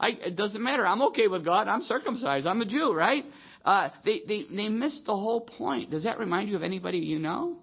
I, 0.00 0.08
it 0.08 0.36
doesn't 0.36 0.62
matter. 0.62 0.84
I'm 0.84 1.02
okay 1.02 1.28
with 1.28 1.44
God. 1.44 1.68
I'm 1.68 1.82
circumcised. 1.82 2.46
I'm 2.46 2.60
a 2.60 2.66
Jew, 2.66 2.92
right? 2.92 3.24
Uh, 3.64 3.90
they, 4.04 4.22
they, 4.26 4.44
they 4.50 4.68
missed 4.68 5.06
the 5.06 5.12
whole 5.12 5.40
point. 5.40 5.90
Does 5.90 6.02
that 6.02 6.18
remind 6.18 6.48
you 6.48 6.56
of 6.56 6.64
anybody 6.64 6.98
you 6.98 7.20
know? 7.20 7.58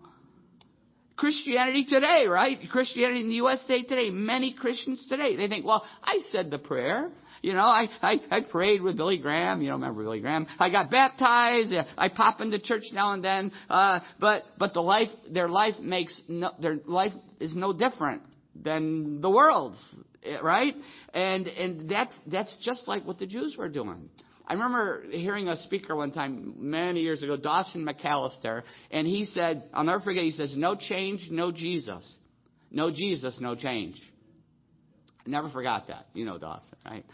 Christianity 1.22 1.86
today, 1.86 2.26
right? 2.28 2.58
Christianity 2.72 3.22
in 3.22 3.30
the 3.30 3.36
USA 3.36 3.84
today. 3.84 4.10
Many 4.10 4.54
Christians 4.54 5.06
today. 5.08 5.36
They 5.36 5.48
think, 5.48 5.64
well, 5.64 5.86
I 6.04 6.18
said 6.32 6.50
the 6.50 6.58
prayer. 6.58 7.12
You 7.44 7.54
know, 7.54 7.60
I, 7.60 7.90
I, 8.02 8.16
I 8.32 8.40
prayed 8.42 8.82
with 8.82 8.98
Billy 8.98 9.20
Graham. 9.20 9.62
You 9.62 9.68
know, 9.68 9.76
remember 9.76 10.02
Billy 10.02 10.20
Graham? 10.20 10.48
I 10.58 10.72
got 10.72 10.90
baptized. 10.90 11.76
I 11.96 12.10
pop 12.10 12.42
into 12.42 12.58
church 12.58 12.86
now 12.92 13.14
and 13.14 13.24
then. 13.24 13.52
Uh, 13.70 14.00
but, 14.20 14.46
but 14.58 14.74
the 14.74 14.82
life, 14.82 15.10
their 15.30 15.48
life 15.48 15.76
makes 15.80 16.20
no, 16.28 16.54
their 16.60 16.78
life 16.88 17.14
is 17.40 17.56
no 17.56 17.72
different 17.72 18.24
than 18.56 19.22
the 19.22 19.30
world's, 19.30 19.78
right? 20.42 20.74
And, 21.14 21.46
and 21.46 21.88
that's, 21.88 22.14
that's 22.26 22.58
just 22.64 22.88
like 22.88 23.06
what 23.06 23.20
the 23.20 23.28
Jews 23.28 23.56
were 23.56 23.70
doing. 23.70 24.10
I 24.48 24.54
remember 24.54 25.04
hearing 25.12 25.48
a 25.48 25.58
speaker 25.64 25.96
one 25.96 26.12
time 26.12 26.56
many 26.58 27.02
years 27.02 27.24
ago, 27.24 27.38
Dawson 27.38 27.86
McAllister, 27.86 28.64
and 28.90 29.08
he 29.08 29.26
said, 29.26 29.64
I'll 29.74 29.84
never 29.84 30.02
forget, 30.02 30.24
he 30.24 30.32
says, 30.32 30.54
no 30.56 30.76
change, 30.76 31.28
no 31.30 31.52
Jesus. 31.52 32.18
No 32.72 32.90
Jesus, 32.90 33.38
no 33.42 33.56
change. 33.56 34.02
I 35.26 35.30
never 35.30 35.50
forgot 35.50 35.88
that. 35.88 36.08
You 36.14 36.26
know 36.26 36.38
Dawson, 36.38 36.76
right? 36.86 37.06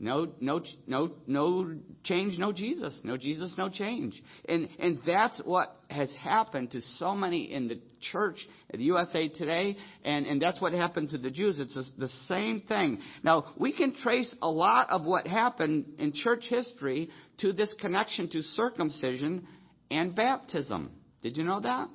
No, 0.00 0.28
no, 0.40 0.62
no, 0.86 1.10
no 1.26 1.74
change, 2.04 2.38
no 2.38 2.52
Jesus. 2.52 3.00
No 3.02 3.16
Jesus, 3.16 3.52
no 3.58 3.68
change. 3.68 4.22
And, 4.48 4.68
and 4.78 5.00
that's 5.04 5.40
what 5.44 5.76
has 5.90 6.08
happened 6.22 6.70
to 6.70 6.80
so 6.98 7.16
many 7.16 7.52
in 7.52 7.66
the 7.66 7.80
church 8.00 8.38
in 8.70 8.78
the 8.78 8.86
USA 8.86 9.28
today. 9.28 9.76
And, 10.04 10.24
and 10.26 10.40
that's 10.40 10.60
what 10.60 10.72
happened 10.72 11.10
to 11.10 11.18
the 11.18 11.30
Jews. 11.30 11.58
It's 11.58 11.74
the 11.98 12.08
same 12.28 12.60
thing. 12.60 13.00
Now, 13.24 13.52
we 13.58 13.72
can 13.72 13.92
trace 13.92 14.32
a 14.40 14.48
lot 14.48 14.88
of 14.90 15.04
what 15.04 15.26
happened 15.26 15.86
in 15.98 16.12
church 16.12 16.44
history 16.48 17.10
to 17.38 17.52
this 17.52 17.74
connection 17.80 18.30
to 18.30 18.42
circumcision 18.42 19.48
and 19.90 20.14
baptism. 20.14 20.92
Did 21.22 21.36
you 21.36 21.42
know 21.42 21.60
that? 21.60 21.88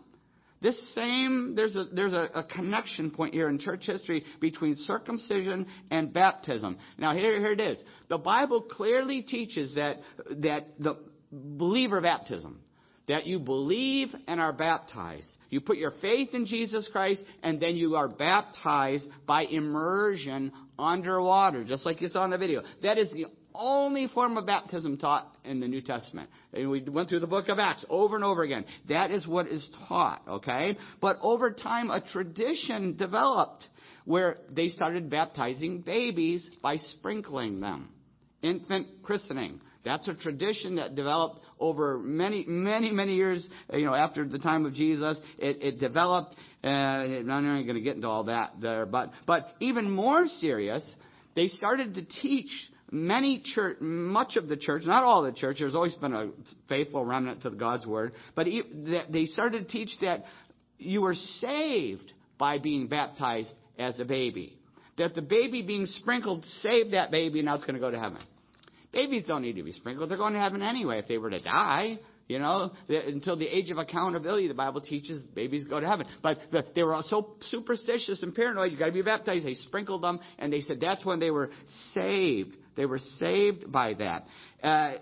This 0.63 0.81
same, 0.95 1.55
there's 1.55 1.75
a, 1.75 1.83
there's 1.91 2.13
a, 2.13 2.29
a, 2.33 2.43
connection 2.43 3.11
point 3.11 3.33
here 3.33 3.49
in 3.49 3.59
church 3.59 3.85
history 3.85 4.23
between 4.39 4.77
circumcision 4.77 5.67
and 5.91 6.13
baptism. 6.13 6.77
Now 6.97 7.13
here, 7.13 7.37
here 7.37 7.51
it 7.51 7.59
is. 7.59 7.83
The 8.07 8.17
Bible 8.17 8.61
clearly 8.61 9.23
teaches 9.23 9.75
that, 9.75 9.97
that 10.37 10.79
the 10.79 10.99
believer 11.33 11.99
baptism, 11.99 12.61
that 13.09 13.27
you 13.27 13.39
believe 13.39 14.15
and 14.25 14.39
are 14.39 14.53
baptized. 14.53 15.27
You 15.49 15.59
put 15.59 15.77
your 15.77 15.91
faith 16.01 16.29
in 16.31 16.45
Jesus 16.45 16.87
Christ 16.93 17.23
and 17.43 17.59
then 17.59 17.75
you 17.75 17.97
are 17.97 18.07
baptized 18.07 19.09
by 19.27 19.43
immersion 19.43 20.53
underwater, 20.79 21.65
just 21.65 21.85
like 21.85 21.99
you 21.99 22.07
saw 22.07 22.23
in 22.23 22.31
the 22.31 22.37
video. 22.37 22.61
That 22.81 22.97
is 22.97 23.11
the 23.11 23.25
only 23.55 24.07
form 24.07 24.37
of 24.37 24.45
baptism 24.45 24.97
taught 24.97 25.27
in 25.43 25.59
the 25.59 25.67
New 25.67 25.81
Testament. 25.81 26.29
And 26.53 26.69
we 26.69 26.81
went 26.81 27.09
through 27.09 27.19
the 27.19 27.27
book 27.27 27.49
of 27.49 27.59
Acts 27.59 27.85
over 27.89 28.15
and 28.15 28.25
over 28.25 28.43
again. 28.43 28.65
That 28.89 29.11
is 29.11 29.27
what 29.27 29.47
is 29.47 29.67
taught, 29.87 30.21
okay? 30.27 30.77
But 31.01 31.19
over 31.21 31.51
time, 31.51 31.89
a 31.89 32.01
tradition 32.01 32.95
developed 32.95 33.65
where 34.05 34.37
they 34.49 34.67
started 34.67 35.09
baptizing 35.09 35.81
babies 35.81 36.49
by 36.61 36.77
sprinkling 36.77 37.59
them. 37.59 37.89
Infant 38.41 38.87
christening. 39.03 39.61
That's 39.85 40.07
a 40.07 40.13
tradition 40.13 40.75
that 40.75 40.95
developed 40.95 41.41
over 41.59 41.99
many, 41.99 42.45
many, 42.47 42.91
many 42.91 43.15
years, 43.15 43.47
you 43.71 43.85
know, 43.85 43.93
after 43.93 44.27
the 44.27 44.39
time 44.39 44.65
of 44.65 44.73
Jesus. 44.73 45.17
It, 45.37 45.61
it 45.61 45.79
developed, 45.79 46.35
and 46.61 47.31
I'm 47.31 47.45
not 47.45 47.63
going 47.63 47.75
to 47.75 47.81
get 47.81 47.95
into 47.95 48.07
all 48.07 48.25
that 48.25 48.53
there, 48.61 48.85
but, 48.85 49.11
but 49.25 49.55
even 49.59 49.91
more 49.91 50.25
serious, 50.39 50.83
they 51.35 51.47
started 51.47 51.95
to 51.95 52.03
teach 52.21 52.49
many 52.91 53.41
church, 53.43 53.77
much 53.81 54.35
of 54.35 54.47
the 54.47 54.57
church, 54.57 54.83
not 54.85 55.03
all 55.03 55.23
the 55.23 55.31
church, 55.31 55.57
there's 55.59 55.75
always 55.75 55.95
been 55.95 56.13
a 56.13 56.29
faithful 56.69 57.03
remnant 57.03 57.41
to 57.43 57.49
God's 57.51 57.85
word, 57.85 58.13
but 58.35 58.47
they 59.09 59.25
started 59.25 59.67
to 59.67 59.71
teach 59.71 59.91
that 60.01 60.23
you 60.77 61.01
were 61.01 61.15
saved 61.15 62.13
by 62.37 62.59
being 62.59 62.87
baptized 62.87 63.53
as 63.77 63.99
a 63.99 64.05
baby. 64.05 64.57
That 64.97 65.15
the 65.15 65.21
baby 65.21 65.63
being 65.63 65.85
sprinkled 65.85 66.45
saved 66.61 66.93
that 66.93 67.09
baby 67.09 67.39
and 67.39 67.47
now 67.47 67.55
it's 67.55 67.63
going 67.63 67.75
to 67.75 67.79
go 67.79 67.89
to 67.89 67.99
heaven. 67.99 68.19
Babies 68.91 69.23
don't 69.27 69.41
need 69.41 69.55
to 69.55 69.63
be 69.63 69.73
sprinkled. 69.73 70.09
They're 70.09 70.17
going 70.17 70.33
to 70.33 70.39
heaven 70.39 70.61
anyway 70.61 70.99
if 70.99 71.07
they 71.07 71.17
were 71.17 71.31
to 71.31 71.41
die. 71.41 71.97
You 72.27 72.39
know, 72.39 72.71
until 72.87 73.35
the 73.35 73.47
age 73.47 73.69
of 73.69 73.77
accountability, 73.77 74.47
the 74.47 74.53
Bible 74.53 74.79
teaches 74.81 75.21
babies 75.23 75.65
go 75.65 75.79
to 75.79 75.87
heaven. 75.87 76.05
But 76.21 76.37
they 76.73 76.83
were 76.83 76.93
all 76.93 77.03
so 77.03 77.35
superstitious 77.41 78.23
and 78.23 78.33
paranoid. 78.33 78.71
You 78.71 78.77
got 78.77 78.85
to 78.85 78.91
be 78.91 79.01
baptized. 79.01 79.45
They 79.45 79.55
sprinkled 79.55 80.03
them, 80.03 80.19
and 80.39 80.53
they 80.53 80.61
said 80.61 80.79
that's 80.79 81.03
when 81.03 81.19
they 81.19 81.31
were 81.31 81.49
saved. 81.93 82.55
They 82.75 82.85
were 82.85 82.99
saved 83.19 83.71
by 83.71 83.93
that. 83.95 84.25
Uh, 84.61 84.93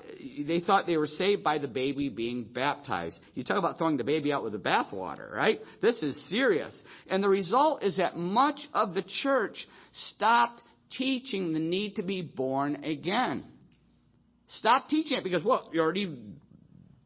they 0.45 0.59
thought 0.59 0.87
they 0.87 0.97
were 0.97 1.07
saved 1.07 1.43
by 1.43 1.57
the 1.57 1.67
baby 1.67 2.09
being 2.09 2.43
baptized. 2.43 3.17
You 3.35 3.43
talk 3.43 3.57
about 3.57 3.77
throwing 3.77 3.97
the 3.97 4.03
baby 4.03 4.33
out 4.33 4.43
with 4.43 4.53
the 4.53 4.59
bathwater, 4.59 5.31
right? 5.31 5.59
This 5.81 6.01
is 6.01 6.19
serious. 6.29 6.75
And 7.09 7.23
the 7.23 7.29
result 7.29 7.83
is 7.83 7.97
that 7.97 8.15
much 8.15 8.59
of 8.73 8.93
the 8.93 9.03
church 9.21 9.67
stopped 10.09 10.61
teaching 10.97 11.53
the 11.53 11.59
need 11.59 11.95
to 11.95 12.03
be 12.03 12.21
born 12.21 12.83
again. 12.83 13.45
Stop 14.59 14.89
teaching 14.89 15.17
it 15.17 15.23
because 15.23 15.43
what? 15.43 15.73
You're 15.73 15.83
already 15.83 16.17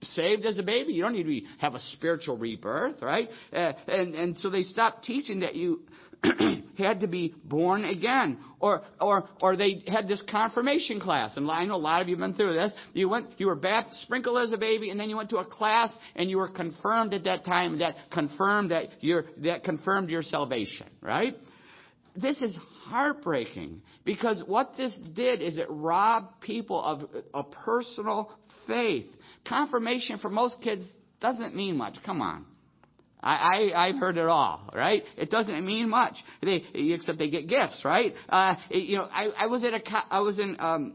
saved 0.02 0.46
as 0.46 0.58
a 0.58 0.64
baby. 0.64 0.94
You 0.94 1.04
don't 1.04 1.14
need 1.14 1.24
to 1.24 1.30
be, 1.30 1.48
have 1.60 1.76
a 1.76 1.80
spiritual 1.94 2.38
rebirth, 2.38 3.02
right? 3.02 3.28
Uh, 3.54 3.74
and, 3.88 4.16
and 4.16 4.38
so 4.38 4.50
they 4.50 4.64
stopped 4.64 5.04
teaching 5.04 5.42
that 5.42 5.56
you 5.56 5.82
had 6.78 7.00
to 7.02 7.08
be 7.08 7.34
born 7.44 7.86
again. 7.86 8.38
Or, 8.60 8.84
or, 9.00 9.30
or 9.42 9.56
they 9.56 9.84
had 9.88 10.08
this 10.08 10.24
confirmation 10.30 11.00
class. 11.00 11.38
And 11.38 11.50
I 11.50 11.66
know 11.66 11.76
a 11.76 11.78
lot 11.78 12.02
of 12.02 12.08
you 12.08 12.16
have 12.16 12.22
been 12.22 12.34
through 12.34 12.54
this. 12.54 12.72
You 12.94 13.10
went, 13.10 13.28
you 13.38 13.48
were 13.48 13.56
baptized, 13.56 14.02
sprinkled 14.02 14.38
as 14.38 14.54
a 14.54 14.58
baby, 14.58 14.90
and 14.90 15.00
then 15.00 15.10
you 15.10 15.18
went 15.18 15.30
to 15.32 15.38
a 15.38 15.46
class 15.46 15.92
and 16.16 16.30
you 16.30 16.38
were 16.38 16.50
confirmed 16.50 17.14
at 17.14 17.24
that 17.26 17.46
time 17.46 17.80
that 17.80 17.96
confirmed 18.12 18.72
that 18.72 18.86
your, 19.02 19.26
that 19.44 19.64
confirmed 19.64 20.10
your 20.10 20.24
salvation, 20.24 20.88
right? 21.02 21.36
This 22.16 22.42
is 22.42 22.56
heartbreaking 22.84 23.82
because 24.06 24.42
what 24.46 24.78
this 24.78 24.98
did 25.14 25.42
is 25.42 25.58
it 25.58 25.68
robbed 25.70 26.40
people 26.42 26.82
of 26.82 27.10
a 27.34 27.44
personal 27.44 28.32
faith 28.68 29.08
confirmation 29.48 30.18
for 30.20 30.30
most 30.30 30.62
kids 30.62 30.86
doesn't 31.22 31.56
mean 31.56 31.78
much. 31.78 31.96
Come 32.06 32.22
on. 32.22 32.46
I, 33.22 33.72
I, 33.74 33.88
I've 33.88 33.96
heard 33.96 34.18
it 34.18 34.28
all, 34.28 34.70
right? 34.74 35.04
It 35.18 35.30
doesn't 35.32 35.66
mean 35.66 35.90
much. 35.90 36.16
They, 36.42 36.64
except 36.74 37.18
they 37.18 37.30
get 37.30 37.48
gifts, 37.48 37.82
right? 37.84 38.14
Uh, 38.30 38.56
you 38.70 38.98
know, 38.98 39.08
I, 39.12 39.30
I 39.38 39.48
was 39.48 39.64
at 39.64 39.74
a, 39.74 39.82
I 40.10 40.20
was 40.20 40.40
in, 40.40 40.58
um, 40.60 40.94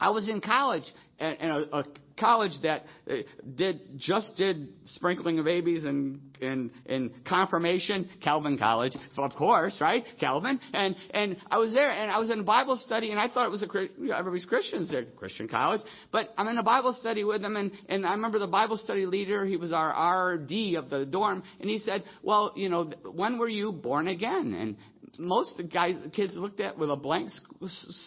I 0.00 0.10
was 0.10 0.28
in 0.28 0.40
college, 0.40 0.84
and, 1.18 1.36
and 1.40 1.50
a, 1.50 1.78
a 1.78 1.84
college 2.18 2.52
that 2.62 2.84
uh, 3.10 3.14
did 3.56 3.98
just 3.98 4.36
did 4.36 4.68
sprinkling 4.86 5.38
of 5.38 5.44
babies 5.44 5.84
and 5.84 6.20
and 6.40 6.70
and 6.86 7.10
confirmation 7.26 8.08
Calvin 8.22 8.58
College. 8.58 8.92
So 9.14 9.22
of 9.22 9.32
course 9.34 9.78
right? 9.80 10.04
Calvin. 10.20 10.60
And 10.72 10.96
and 11.10 11.36
I 11.50 11.58
was 11.58 11.72
there 11.72 11.90
and 11.90 12.10
I 12.10 12.18
was 12.18 12.30
in 12.30 12.44
Bible 12.44 12.80
study 12.84 13.10
and 13.10 13.20
I 13.20 13.28
thought 13.28 13.46
it 13.46 13.50
was 13.50 13.62
a 13.62 13.68
you 13.72 14.08
know, 14.08 14.16
everybody's 14.16 14.44
Christians 14.44 14.90
there 14.90 15.04
Christian 15.16 15.48
college. 15.48 15.80
But 16.12 16.30
I'm 16.36 16.48
in 16.48 16.58
a 16.58 16.62
Bible 16.62 16.96
study 17.00 17.24
with 17.24 17.42
them 17.42 17.56
and 17.56 17.72
and 17.88 18.06
I 18.06 18.12
remember 18.12 18.38
the 18.38 18.46
Bible 18.46 18.76
study 18.76 19.06
leader 19.06 19.44
he 19.44 19.56
was 19.56 19.72
our 19.72 20.34
RD 20.34 20.76
of 20.76 20.90
the 20.90 21.06
dorm 21.08 21.42
and 21.60 21.68
he 21.68 21.78
said 21.78 22.04
well 22.22 22.52
you 22.56 22.68
know 22.68 22.90
when 23.12 23.38
were 23.38 23.48
you 23.48 23.72
born 23.72 24.08
again? 24.08 24.54
And 24.54 24.76
most 25.18 25.52
of 25.52 25.56
the 25.58 25.72
guys, 25.72 25.96
the 26.02 26.10
kids 26.10 26.32
looked 26.36 26.60
at 26.60 26.78
with 26.78 26.90
a 26.90 26.96
blank 26.96 27.30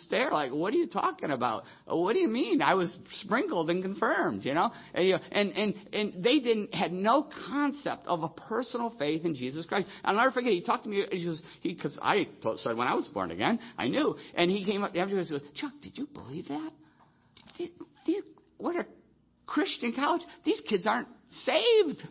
stare, 0.05 0.31
like, 0.31 0.51
"What 0.51 0.73
are 0.73 0.77
you 0.77 0.87
talking 0.87 1.31
about? 1.31 1.63
What 1.85 2.13
do 2.13 2.19
you 2.19 2.27
mean? 2.27 2.61
I 2.61 2.75
was 2.75 2.95
sprinkled 3.21 3.69
and 3.69 3.81
confirmed, 3.81 4.45
you 4.45 4.53
know?" 4.53 4.71
And 4.93 5.51
and 5.51 5.75
and, 5.93 6.23
they 6.23 6.39
didn't 6.39 6.73
had 6.73 6.91
no 6.91 7.29
concept 7.49 8.07
of 8.07 8.23
a 8.23 8.29
personal 8.29 8.93
faith 8.97 9.25
in 9.25 9.35
Jesus 9.35 9.65
Christ. 9.65 9.87
I'll 10.03 10.15
never 10.15 10.31
forget. 10.31 10.51
He 10.51 10.61
talked 10.61 10.83
to 10.83 10.89
me. 10.89 11.05
He 11.11 11.27
was 11.27 11.41
he 11.61 11.73
because 11.73 11.97
I 12.01 12.27
told, 12.41 12.59
said 12.59 12.77
when 12.77 12.87
I 12.87 12.93
was 12.93 13.07
born 13.07 13.31
again, 13.31 13.59
I 13.77 13.87
knew, 13.87 14.15
and 14.35 14.51
he 14.51 14.65
came 14.65 14.83
up 14.83 14.95
afterwards 14.95 15.31
and 15.31 15.41
said, 15.41 15.55
"Chuck, 15.55 15.73
did 15.81 15.97
you 15.97 16.07
believe 16.07 16.47
that? 16.47 16.71
These 18.05 18.23
what 18.57 18.75
are 18.75 18.85
Christian 19.47 19.93
college. 19.93 20.21
These 20.43 20.61
kids 20.69 20.85
aren't 20.85 21.07
saved. 21.29 22.03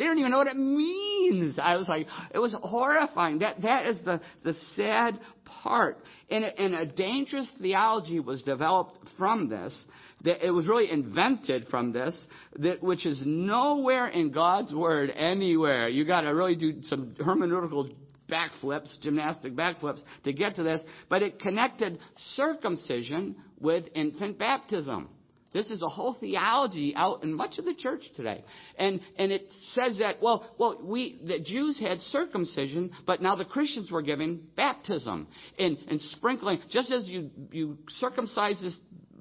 They 0.00 0.06
don't 0.06 0.18
even 0.18 0.30
know 0.30 0.38
what 0.38 0.46
it 0.46 0.56
means. 0.56 1.58
I 1.62 1.76
was 1.76 1.86
like, 1.86 2.06
it 2.32 2.38
was 2.38 2.56
horrifying. 2.62 3.40
That, 3.40 3.60
that 3.60 3.84
is 3.84 3.98
the, 4.02 4.22
the 4.42 4.54
sad 4.74 5.20
part. 5.44 5.98
And, 6.30 6.42
and 6.42 6.74
a 6.74 6.86
dangerous 6.86 7.52
theology 7.60 8.18
was 8.18 8.40
developed 8.42 8.98
from 9.18 9.50
this. 9.50 9.78
That 10.24 10.42
it 10.42 10.52
was 10.52 10.66
really 10.66 10.90
invented 10.90 11.66
from 11.66 11.92
this, 11.92 12.18
that, 12.56 12.82
which 12.82 13.04
is 13.04 13.20
nowhere 13.26 14.08
in 14.08 14.32
God's 14.32 14.72
word 14.72 15.10
anywhere. 15.10 15.90
You 15.90 16.06
got 16.06 16.22
to 16.22 16.30
really 16.30 16.56
do 16.56 16.80
some 16.84 17.14
hermeneutical 17.20 17.94
backflips, 18.26 18.98
gymnastic 19.02 19.52
backflips 19.54 20.00
to 20.24 20.32
get 20.32 20.54
to 20.54 20.62
this. 20.62 20.80
But 21.10 21.22
it 21.22 21.40
connected 21.40 21.98
circumcision 22.36 23.36
with 23.58 23.84
infant 23.94 24.38
baptism. 24.38 25.10
This 25.52 25.66
is 25.66 25.82
a 25.82 25.88
whole 25.88 26.16
theology 26.20 26.94
out 26.94 27.24
in 27.24 27.34
much 27.34 27.58
of 27.58 27.64
the 27.64 27.74
church 27.74 28.02
today. 28.14 28.44
And, 28.78 29.00
and 29.18 29.32
it 29.32 29.46
says 29.74 29.98
that, 29.98 30.16
well, 30.22 30.48
well, 30.58 30.80
we, 30.82 31.20
the 31.26 31.40
Jews 31.40 31.80
had 31.80 32.00
circumcision, 32.02 32.92
but 33.04 33.20
now 33.20 33.34
the 33.34 33.44
Christians 33.44 33.90
were 33.90 34.02
giving 34.02 34.42
baptism 34.56 35.26
and, 35.58 35.76
and 35.88 36.00
sprinkling. 36.00 36.60
Just 36.70 36.92
as 36.92 37.08
you, 37.08 37.30
you 37.50 37.78
circumcise 37.98 38.60
this 38.60 38.78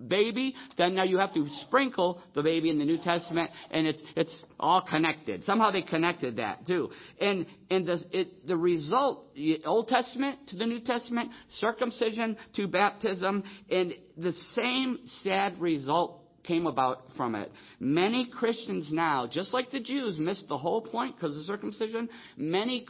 baby, 0.08 0.56
then 0.77 0.96
now 0.96 1.03
you 1.03 1.18
have 1.18 1.34
to 1.34 1.48
sprinkle 1.65 2.22
the 2.34 2.44
baby 2.44 2.70
in 2.70 2.79
the 2.79 2.86
New 2.86 2.98
Testament, 2.98 3.51
and 3.72 3.88
it's, 3.88 4.01
it's 4.15 4.36
all 4.60 4.82
connected. 4.82 5.44
Somehow 5.44 5.72
they 5.72 5.82
connected 5.82 6.38
that 6.38 6.65
too. 6.65 6.89
And, 7.20 7.46
and 7.70 7.86
the, 7.86 8.00
it, 8.12 8.48
the 8.48 8.58
result, 8.58 9.34
the 9.36 9.62
Old 9.65 9.88
Testament 9.88 10.39
to 10.50 10.58
the 10.58 10.65
New 10.65 10.79
Testament, 10.79 11.32
circumcision 11.58 12.38
to 12.56 12.68
baptism, 12.68 13.44
and 13.70 13.94
the 14.18 14.34
same 14.53 15.00
sad 15.24 15.60
result 15.60 16.24
came 16.44 16.65
about 16.65 17.03
from 17.15 17.36
it. 17.36 17.51
Many 17.79 18.29
Christians 18.32 18.89
now, 18.91 19.27
just 19.27 19.53
like 19.53 19.72
the 19.72 19.79
Jews 19.79 20.18
missed 20.18 20.48
the 20.48 20.58
whole 20.58 20.82
point 20.82 21.15
because 21.15 21.38
of 21.38 21.44
circumcision, 21.44 22.10
many 22.38 22.88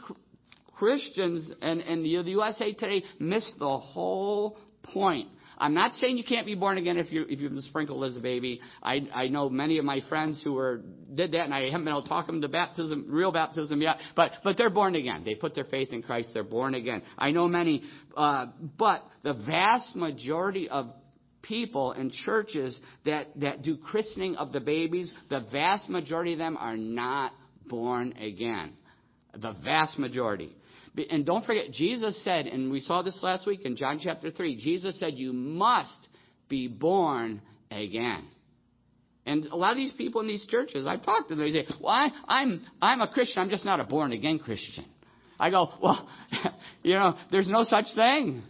Christians 0.80 1.52
and, 1.60 1.80
and 1.80 2.02
the 2.02 2.08
USA 2.08 2.72
today 2.72 3.04
missed 3.18 3.58
the 3.58 3.78
whole 3.78 4.56
point. 4.82 5.28
I'm 5.60 5.74
not 5.74 5.94
saying 5.96 6.16
you 6.16 6.24
can't 6.24 6.46
be 6.46 6.54
born 6.54 6.78
again 6.78 6.96
if 6.96 7.12
you 7.12 7.26
if 7.28 7.38
you've 7.38 7.52
been 7.52 7.62
sprinkled 7.62 8.02
as 8.04 8.16
a 8.16 8.20
baby. 8.20 8.60
I 8.82 9.08
I 9.14 9.28
know 9.28 9.48
many 9.50 9.78
of 9.78 9.84
my 9.84 10.00
friends 10.08 10.40
who 10.42 10.54
were 10.54 10.80
did 11.14 11.32
that, 11.32 11.44
and 11.44 11.54
I 11.54 11.64
haven't 11.64 11.84
been 11.84 11.92
able 11.92 12.02
to 12.02 12.08
talk 12.08 12.26
them 12.26 12.40
to 12.40 12.48
baptism, 12.48 13.06
real 13.08 13.30
baptism 13.30 13.80
yet. 13.82 13.98
But 14.16 14.32
but 14.42 14.56
they're 14.56 14.70
born 14.70 14.94
again. 14.94 15.22
They 15.24 15.34
put 15.34 15.54
their 15.54 15.64
faith 15.64 15.92
in 15.92 16.02
Christ. 16.02 16.30
They're 16.32 16.42
born 16.42 16.74
again. 16.74 17.02
I 17.18 17.30
know 17.30 17.46
many, 17.46 17.84
uh, 18.16 18.46
but 18.78 19.04
the 19.22 19.34
vast 19.34 19.94
majority 19.94 20.68
of 20.68 20.86
people 21.42 21.92
in 21.92 22.10
churches 22.24 22.78
that, 23.04 23.28
that 23.40 23.62
do 23.62 23.76
christening 23.76 24.36
of 24.36 24.52
the 24.52 24.60
babies, 24.60 25.12
the 25.28 25.46
vast 25.50 25.88
majority 25.88 26.32
of 26.32 26.38
them 26.38 26.56
are 26.56 26.76
not 26.76 27.32
born 27.66 28.12
again. 28.14 28.72
The 29.34 29.52
vast 29.64 29.98
majority. 29.98 30.54
And 31.10 31.24
don't 31.24 31.44
forget, 31.44 31.70
Jesus 31.70 32.22
said, 32.24 32.46
and 32.46 32.70
we 32.70 32.80
saw 32.80 33.02
this 33.02 33.18
last 33.22 33.46
week 33.46 33.60
in 33.64 33.76
John 33.76 34.00
chapter 34.02 34.30
3, 34.30 34.56
Jesus 34.56 34.98
said, 34.98 35.14
You 35.14 35.32
must 35.32 36.08
be 36.48 36.66
born 36.68 37.40
again. 37.70 38.24
And 39.24 39.46
a 39.46 39.56
lot 39.56 39.72
of 39.72 39.76
these 39.76 39.92
people 39.92 40.20
in 40.20 40.26
these 40.26 40.46
churches, 40.46 40.86
I've 40.86 41.04
talked 41.04 41.28
to 41.28 41.36
them, 41.36 41.44
they 41.44 41.52
say, 41.52 41.66
Well, 41.80 41.92
I, 41.92 42.08
I'm, 42.26 42.66
I'm 42.82 43.00
a 43.00 43.08
Christian, 43.08 43.42
I'm 43.42 43.50
just 43.50 43.64
not 43.64 43.78
a 43.78 43.84
born 43.84 44.12
again 44.12 44.40
Christian. 44.40 44.84
I 45.38 45.50
go, 45.50 45.72
Well, 45.80 46.08
you 46.82 46.94
know, 46.94 47.16
there's 47.30 47.48
no 47.48 47.62
such 47.62 47.86
thing. 47.94 48.42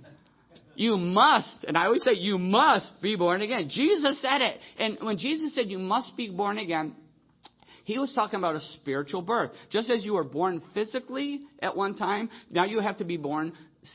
You 0.80 0.96
must, 0.96 1.64
and 1.68 1.76
I 1.76 1.86
always 1.86 2.02
say, 2.02 2.14
you 2.14 2.38
must 2.38 3.02
be 3.02 3.14
born 3.14 3.42
again. 3.42 3.68
Jesus 3.68 4.18
said 4.22 4.40
it. 4.40 4.58
And 4.78 4.96
when 5.02 5.18
Jesus 5.18 5.54
said 5.54 5.66
you 5.66 5.78
must 5.78 6.16
be 6.16 6.30
born 6.30 6.56
again, 6.56 6.94
he 7.84 7.98
was 7.98 8.12
talking 8.14 8.38
about 8.38 8.56
a 8.56 8.60
spiritual 8.76 9.22
birth. 9.22 9.50
Just 9.70 9.90
as 9.90 10.04
you 10.04 10.14
were 10.14 10.24
born 10.24 10.62
physically 10.74 11.40
at 11.60 11.76
one 11.76 11.94
time, 11.96 12.30
now 12.50 12.64
you 12.64 12.80
have 12.80 12.98
to 12.98 13.04
be 13.04 13.16
born 13.16 13.52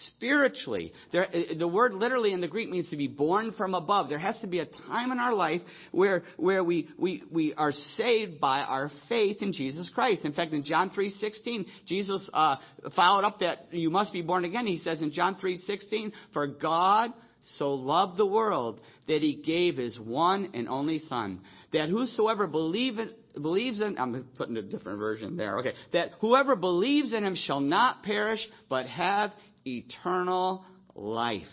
spiritually. 0.07 0.91
There, 1.11 1.27
uh, 1.27 1.53
the 1.57 1.67
word 1.67 1.93
literally 1.93 2.33
in 2.33 2.41
the 2.41 2.48
Greek 2.48 2.69
means 2.69 2.89
to 2.89 2.98
be 2.98 3.07
born 3.07 3.53
from 3.53 3.74
above. 3.74 4.09
There 4.09 4.19
has 4.19 4.37
to 4.39 4.48
be 4.48 4.59
a 4.59 4.65
time 4.65 5.11
in 5.11 5.19
our 5.19 5.33
life 5.33 5.61
where, 5.91 6.24
where 6.37 6.63
we, 6.63 6.89
we, 6.98 7.24
we 7.31 7.53
are 7.53 7.71
saved 7.71 8.39
by 8.39 8.61
our 8.61 8.89
faith 9.07 9.41
in 9.41 9.53
Jesus 9.53 9.89
Christ. 9.93 10.25
In 10.25 10.33
fact, 10.33 10.53
in 10.53 10.63
John 10.63 10.89
3.16, 10.89 11.65
Jesus 11.85 12.29
uh, 12.33 12.55
followed 12.95 13.25
up 13.25 13.39
that 13.39 13.74
you 13.74 13.89
must 13.89 14.13
be 14.13 14.21
born 14.21 14.45
again. 14.45 14.65
He 14.65 14.77
says 14.77 15.01
in 15.01 15.11
John 15.11 15.35
3.16, 15.35 16.11
for 16.33 16.48
God 16.48 17.13
so 17.57 17.74
loved 17.74 18.17
the 18.17 18.25
world 18.25 18.81
that 19.07 19.21
he 19.21 19.35
gave 19.35 19.77
his 19.77 20.00
one 20.00 20.51
and 20.53 20.67
only 20.67 21.00
Son, 21.00 21.41
that 21.74 21.89
whosoever 21.89 22.48
believe 22.48 22.98
in, 22.98 23.11
believes 23.41 23.81
in, 23.81 23.98
I'm 23.98 24.25
putting 24.37 24.57
a 24.57 24.61
different 24.61 25.00
version 25.00 25.37
there, 25.37 25.59
okay, 25.59 25.74
that 25.93 26.11
whoever 26.19 26.55
believes 26.55 27.13
in 27.13 27.24
him 27.24 27.35
shall 27.35 27.59
not 27.59 28.03
perish, 28.03 28.45
but 28.69 28.87
have 28.87 29.31
eternal 29.65 30.65
life. 30.95 31.43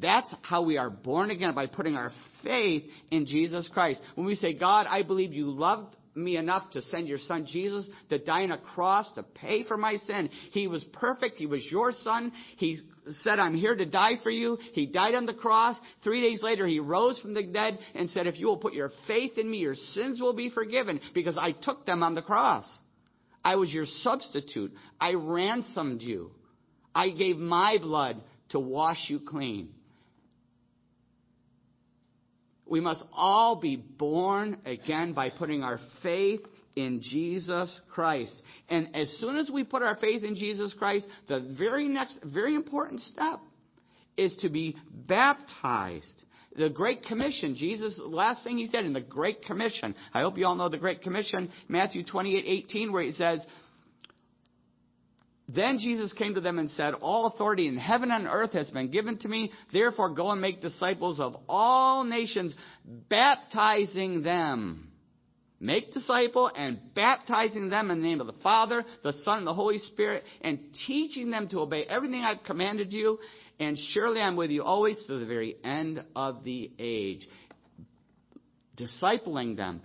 That's 0.00 0.32
how 0.42 0.62
we 0.62 0.76
are 0.78 0.90
born 0.90 1.30
again 1.30 1.54
by 1.54 1.66
putting 1.66 1.96
our 1.96 2.12
faith 2.44 2.84
in 3.10 3.26
Jesus 3.26 3.68
Christ. 3.72 4.00
When 4.14 4.26
we 4.26 4.36
say, 4.36 4.54
God, 4.54 4.86
I 4.88 5.02
believe 5.02 5.32
you 5.32 5.50
loved 5.50 5.96
me 6.18 6.36
enough 6.36 6.70
to 6.72 6.82
send 6.82 7.08
your 7.08 7.18
son 7.18 7.46
Jesus 7.50 7.88
to 8.08 8.18
die 8.18 8.42
on 8.42 8.52
a 8.52 8.58
cross 8.58 9.10
to 9.14 9.22
pay 9.22 9.64
for 9.64 9.76
my 9.76 9.96
sin. 9.96 10.30
He 10.52 10.66
was 10.66 10.84
perfect. 10.92 11.36
He 11.36 11.46
was 11.46 11.66
your 11.70 11.92
son. 11.92 12.32
He 12.56 12.78
said, 13.22 13.38
I'm 13.38 13.54
here 13.54 13.74
to 13.74 13.86
die 13.86 14.16
for 14.22 14.30
you. 14.30 14.58
He 14.72 14.86
died 14.86 15.14
on 15.14 15.26
the 15.26 15.34
cross. 15.34 15.78
Three 16.04 16.20
days 16.20 16.42
later, 16.42 16.66
he 16.66 16.80
rose 16.80 17.18
from 17.20 17.34
the 17.34 17.42
dead 17.42 17.78
and 17.94 18.10
said, 18.10 18.26
if 18.26 18.38
you 18.38 18.46
will 18.46 18.58
put 18.58 18.74
your 18.74 18.90
faith 19.06 19.38
in 19.38 19.50
me, 19.50 19.58
your 19.58 19.74
sins 19.74 20.20
will 20.20 20.34
be 20.34 20.50
forgiven 20.50 21.00
because 21.14 21.38
I 21.38 21.52
took 21.52 21.86
them 21.86 22.02
on 22.02 22.14
the 22.14 22.22
cross. 22.22 22.64
I 23.44 23.56
was 23.56 23.72
your 23.72 23.86
substitute. 23.86 24.72
I 25.00 25.14
ransomed 25.14 26.02
you. 26.02 26.32
I 26.94 27.10
gave 27.10 27.36
my 27.36 27.78
blood 27.80 28.20
to 28.50 28.58
wash 28.58 29.06
you 29.08 29.20
clean. 29.20 29.70
We 32.68 32.80
must 32.80 33.04
all 33.12 33.56
be 33.56 33.76
born 33.76 34.58
again 34.64 35.12
by 35.12 35.30
putting 35.30 35.62
our 35.62 35.78
faith 36.02 36.40
in 36.76 37.00
Jesus 37.02 37.70
Christ. 37.90 38.32
And 38.68 38.94
as 38.94 39.10
soon 39.18 39.36
as 39.36 39.50
we 39.50 39.64
put 39.64 39.82
our 39.82 39.96
faith 39.96 40.22
in 40.22 40.34
Jesus 40.34 40.74
Christ, 40.78 41.06
the 41.28 41.54
very 41.58 41.88
next, 41.88 42.18
very 42.24 42.54
important 42.54 43.00
step 43.00 43.40
is 44.16 44.34
to 44.42 44.48
be 44.48 44.76
baptized. 44.92 46.24
The 46.56 46.70
Great 46.70 47.04
Commission, 47.04 47.54
Jesus, 47.56 48.00
last 48.04 48.42
thing 48.42 48.58
he 48.58 48.66
said 48.66 48.84
in 48.84 48.92
the 48.92 49.00
Great 49.00 49.44
Commission, 49.44 49.94
I 50.12 50.20
hope 50.20 50.36
you 50.38 50.46
all 50.46 50.56
know 50.56 50.68
the 50.68 50.78
Great 50.78 51.02
Commission, 51.02 51.50
Matthew 51.68 52.04
28, 52.04 52.44
18, 52.46 52.92
where 52.92 53.02
he 53.02 53.12
says, 53.12 53.44
then 55.48 55.78
Jesus 55.78 56.12
came 56.12 56.34
to 56.34 56.42
them 56.42 56.58
and 56.58 56.70
said, 56.72 56.92
All 56.94 57.26
authority 57.26 57.68
in 57.68 57.78
heaven 57.78 58.10
and 58.10 58.26
earth 58.26 58.52
has 58.52 58.70
been 58.70 58.90
given 58.90 59.16
to 59.18 59.28
me. 59.28 59.50
Therefore, 59.72 60.10
go 60.10 60.30
and 60.30 60.42
make 60.42 60.60
disciples 60.60 61.18
of 61.18 61.36
all 61.48 62.04
nations, 62.04 62.54
baptizing 62.84 64.22
them. 64.22 64.88
Make 65.58 65.92
disciple 65.94 66.50
and 66.54 66.78
baptizing 66.94 67.70
them 67.70 67.90
in 67.90 68.00
the 68.00 68.06
name 68.06 68.20
of 68.20 68.26
the 68.26 68.40
Father, 68.44 68.84
the 69.02 69.14
Son, 69.24 69.38
and 69.38 69.46
the 69.46 69.54
Holy 69.54 69.78
Spirit, 69.78 70.22
and 70.42 70.60
teaching 70.86 71.30
them 71.30 71.48
to 71.48 71.60
obey 71.60 71.84
everything 71.84 72.22
I've 72.22 72.44
commanded 72.44 72.92
you. 72.92 73.18
And 73.58 73.76
surely 73.92 74.20
I'm 74.20 74.36
with 74.36 74.50
you 74.50 74.62
always 74.62 75.02
to 75.06 75.18
the 75.18 75.26
very 75.26 75.56
end 75.64 76.04
of 76.14 76.44
the 76.44 76.70
age. 76.78 77.26
Discipling 78.76 79.56
them, 79.56 79.80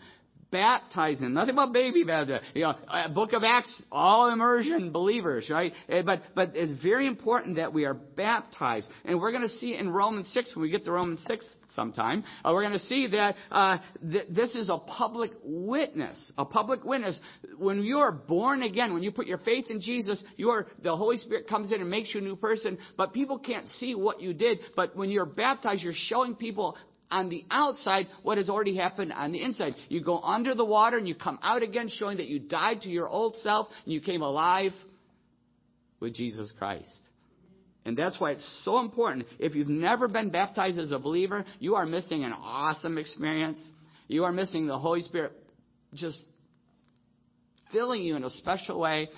baptizing 0.54 1.24
them. 1.24 1.34
Nothing 1.34 1.56
about 1.56 1.74
baby 1.74 2.06
baptism. 2.06 2.42
You 2.54 2.62
know, 2.62 2.76
uh, 2.88 3.10
Book 3.10 3.34
of 3.34 3.44
Acts, 3.44 3.84
all 3.92 4.30
immersion 4.32 4.92
believers, 4.94 5.50
right? 5.50 5.74
Eh, 5.90 6.04
but 6.04 6.22
but 6.36 6.52
it's 6.56 6.82
very 6.82 7.08
important 7.08 7.58
that 7.58 7.74
we 7.74 7.84
are 7.84 7.96
baptized, 7.96 8.88
and 9.04 9.20
we're 9.20 9.32
going 9.32 9.44
to 9.44 9.58
see 9.58 9.76
in 9.76 9.90
Romans 9.90 10.30
six 10.34 10.56
when 10.56 10.64
we 10.64 10.70
get 10.70 10.86
to 10.86 10.92
Romans 10.92 11.22
six 11.28 11.46
sometime. 11.76 12.24
Uh, 12.46 12.52
we're 12.54 12.62
going 12.62 12.74
to 12.74 12.86
see 12.86 13.08
that 13.08 13.36
uh, 13.52 13.80
th- 14.00 14.28
this 14.30 14.56
is 14.56 14.70
a 14.70 14.78
public 14.78 15.32
witness. 15.44 16.32
A 16.38 16.46
public 16.46 16.84
witness. 16.84 17.20
When 17.58 17.82
you 17.82 17.98
are 17.98 18.12
born 18.12 18.62
again, 18.62 18.94
when 18.94 19.04
you 19.04 19.12
put 19.12 19.26
your 19.26 19.40
faith 19.40 19.66
in 19.70 19.82
Jesus, 19.82 20.24
you 20.38 20.52
are 20.52 20.68
the 20.84 20.96
Holy 20.96 21.18
Spirit 21.18 21.48
comes 21.48 21.72
in 21.72 21.82
and 21.82 21.90
makes 21.90 22.14
you 22.14 22.22
a 22.22 22.24
new 22.24 22.36
person. 22.36 22.78
But 22.96 23.12
people 23.12 23.40
can't 23.40 23.68
see 23.68 23.96
what 23.96 24.22
you 24.22 24.34
did. 24.34 24.60
But 24.76 24.96
when 24.96 25.10
you're 25.10 25.26
baptized, 25.26 25.82
you're 25.82 25.94
showing 25.96 26.36
people 26.36 26.78
on 27.14 27.30
the 27.30 27.46
outside 27.52 28.08
what 28.24 28.38
has 28.38 28.50
already 28.50 28.76
happened 28.76 29.14
on 29.14 29.32
the 29.32 29.42
inside. 29.42 29.76
You 29.88 30.04
go 30.04 30.20
under 30.20 30.56
the 30.56 30.66
water 30.66 30.98
and 30.98 31.08
you 31.08 31.14
come 31.14 31.38
out 31.44 31.62
again 31.62 31.88
showing 31.88 32.18
that 32.18 32.28
you 32.28 32.40
died 32.40 32.82
to 32.82 32.90
your 32.90 33.08
old 33.08 33.36
self 33.38 33.68
and 33.86 33.94
you 33.94 34.02
came 34.02 34.24
alive 34.24 34.72
with 36.00 36.16
Jesus 36.16 36.52
Christ. 36.58 36.90
And 37.86 37.96
that's 37.96 38.20
why 38.20 38.32
it's 38.32 38.62
so 38.64 38.80
important. 38.80 39.28
If 39.40 39.56
you've 39.56 39.70
never 39.70 40.08
been 40.08 40.30
baptized 40.30 40.80
as 40.80 40.92
a 40.92 41.00
believer, 41.00 41.46
you 41.60 41.76
are 41.76 41.86
missing 41.86 42.24
an 42.24 42.34
awesome 42.34 42.98
experience. 42.98 43.60
You 44.08 44.24
are 44.24 44.32
missing 44.32 44.68
the 44.68 44.80
Holy 44.80 45.02
Spirit 45.02 45.34
just 45.94 46.18
filling 47.72 48.04
you 48.04 48.16
in 48.16 48.24
a 48.24 48.30
special 48.30 48.80
way. 48.80 49.10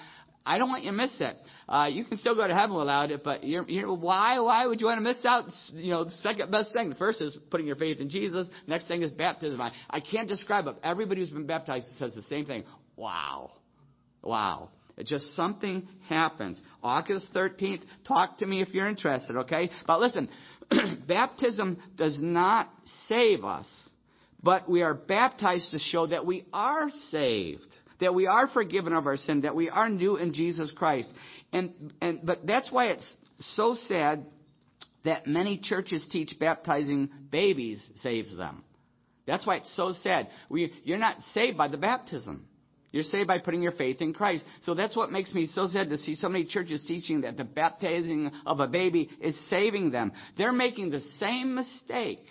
I 0.45 0.57
don't 0.57 0.69
want 0.69 0.83
you 0.83 0.91
to 0.91 0.97
miss 0.97 1.11
it. 1.19 1.35
Uh, 1.67 1.89
you 1.91 2.05
can 2.05 2.17
still 2.17 2.35
go 2.35 2.47
to 2.47 2.53
heaven 2.53 2.75
without 2.75 3.09
it, 3.09 3.23
but 3.23 3.43
you're, 3.43 3.67
you're, 3.67 3.93
why, 3.93 4.39
why 4.39 4.67
would 4.67 4.79
you 4.79 4.85
want 4.85 4.99
to 4.99 5.01
miss 5.01 5.23
out? 5.25 5.45
You 5.73 5.91
know, 5.91 6.03
the 6.03 6.11
second 6.11 6.51
best 6.51 6.71
thing. 6.73 6.89
The 6.89 6.95
first 6.95 7.21
is 7.21 7.35
putting 7.49 7.65
your 7.65 7.75
faith 7.75 7.99
in 7.99 8.09
Jesus. 8.09 8.47
Next 8.67 8.87
thing 8.87 9.01
is 9.01 9.11
baptism. 9.11 9.59
I, 9.59 9.71
I 9.89 9.99
can't 9.99 10.27
describe 10.27 10.67
it. 10.67 10.75
Everybody 10.83 11.21
who's 11.21 11.31
been 11.31 11.47
baptized 11.47 11.87
says 11.97 12.13
the 12.13 12.23
same 12.23 12.45
thing. 12.45 12.63
Wow. 12.95 13.53
Wow. 14.21 14.69
It 14.97 15.07
just 15.07 15.35
something 15.35 15.87
happens. 16.07 16.59
August 16.81 17.27
13th, 17.33 17.81
talk 18.07 18.37
to 18.37 18.45
me 18.45 18.61
if 18.61 18.69
you're 18.73 18.87
interested, 18.87 19.35
okay? 19.37 19.69
But 19.85 19.99
listen, 19.99 20.29
baptism 21.07 21.77
does 21.97 22.17
not 22.19 22.69
save 23.07 23.43
us, 23.43 23.67
but 24.41 24.69
we 24.69 24.83
are 24.83 24.93
baptized 24.93 25.71
to 25.71 25.79
show 25.79 26.07
that 26.07 26.25
we 26.25 26.45
are 26.53 26.89
saved, 27.09 27.75
that 27.99 28.13
we 28.13 28.27
are 28.27 28.47
forgiven 28.47 28.93
of 28.93 29.07
our 29.07 29.17
sin, 29.17 29.41
that 29.41 29.55
we 29.55 29.69
are 29.69 29.89
new 29.89 30.17
in 30.17 30.33
Jesus 30.33 30.71
Christ. 30.75 31.11
And, 31.53 31.93
and, 32.01 32.19
but 32.23 32.45
that's 32.45 32.71
why 32.71 32.87
it's 32.87 33.17
so 33.55 33.75
sad 33.87 34.25
that 35.03 35.27
many 35.27 35.59
churches 35.61 36.07
teach 36.11 36.33
baptizing 36.39 37.09
babies 37.31 37.81
saves 38.01 38.35
them. 38.35 38.63
That's 39.25 39.45
why 39.45 39.57
it's 39.57 39.75
so 39.75 39.91
sad. 39.91 40.27
We, 40.49 40.73
you're 40.83 40.97
not 40.97 41.17
saved 41.33 41.57
by 41.57 41.67
the 41.67 41.77
baptism. 41.77 42.45
You're 42.91 43.03
saved 43.03 43.27
by 43.27 43.39
putting 43.39 43.61
your 43.61 43.73
faith 43.73 44.01
in 44.01 44.13
Christ. 44.13 44.45
So 44.61 44.73
that's 44.73 44.95
what 44.95 45.11
makes 45.11 45.33
me 45.33 45.47
so 45.47 45.67
sad 45.67 45.89
to 45.89 45.97
see 45.97 46.15
so 46.15 46.29
many 46.29 46.45
churches 46.45 46.83
teaching 46.87 47.21
that 47.21 47.35
the 47.35 47.43
baptizing 47.43 48.31
of 48.45 48.59
a 48.59 48.67
baby 48.67 49.09
is 49.19 49.37
saving 49.49 49.91
them. 49.91 50.13
They're 50.37 50.53
making 50.53 50.91
the 50.91 51.01
same 51.19 51.55
mistake 51.55 52.23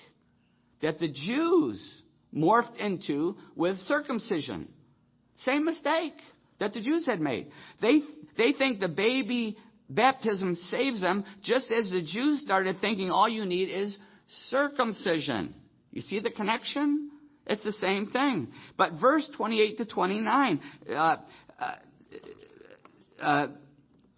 that 0.80 0.98
the 0.98 1.08
Jews 1.08 2.02
morphed 2.34 2.78
into 2.78 3.36
with 3.54 3.76
circumcision. 3.78 4.68
Same 5.36 5.64
mistake 5.64 6.14
that 6.60 6.72
the 6.72 6.80
Jews 6.80 7.06
had 7.06 7.20
made. 7.20 7.48
They, 7.80 8.00
they 8.36 8.52
think 8.52 8.80
the 8.80 8.88
baby 8.88 9.56
baptism 9.88 10.54
saves 10.54 11.00
them 11.00 11.24
just 11.42 11.70
as 11.70 11.90
the 11.90 12.02
Jews 12.02 12.40
started 12.40 12.76
thinking 12.80 13.10
all 13.10 13.28
you 13.28 13.44
need 13.44 13.68
is 13.68 13.96
circumcision. 14.48 15.54
You 15.90 16.02
see 16.02 16.20
the 16.20 16.30
connection? 16.30 17.10
It's 17.46 17.64
the 17.64 17.72
same 17.72 18.06
thing. 18.06 18.48
But 18.76 18.92
verse 19.00 19.28
28 19.36 19.78
to 19.78 19.84
29, 19.84 20.60
uh, 20.88 20.92
uh, 20.92 21.16
uh, 23.20 23.48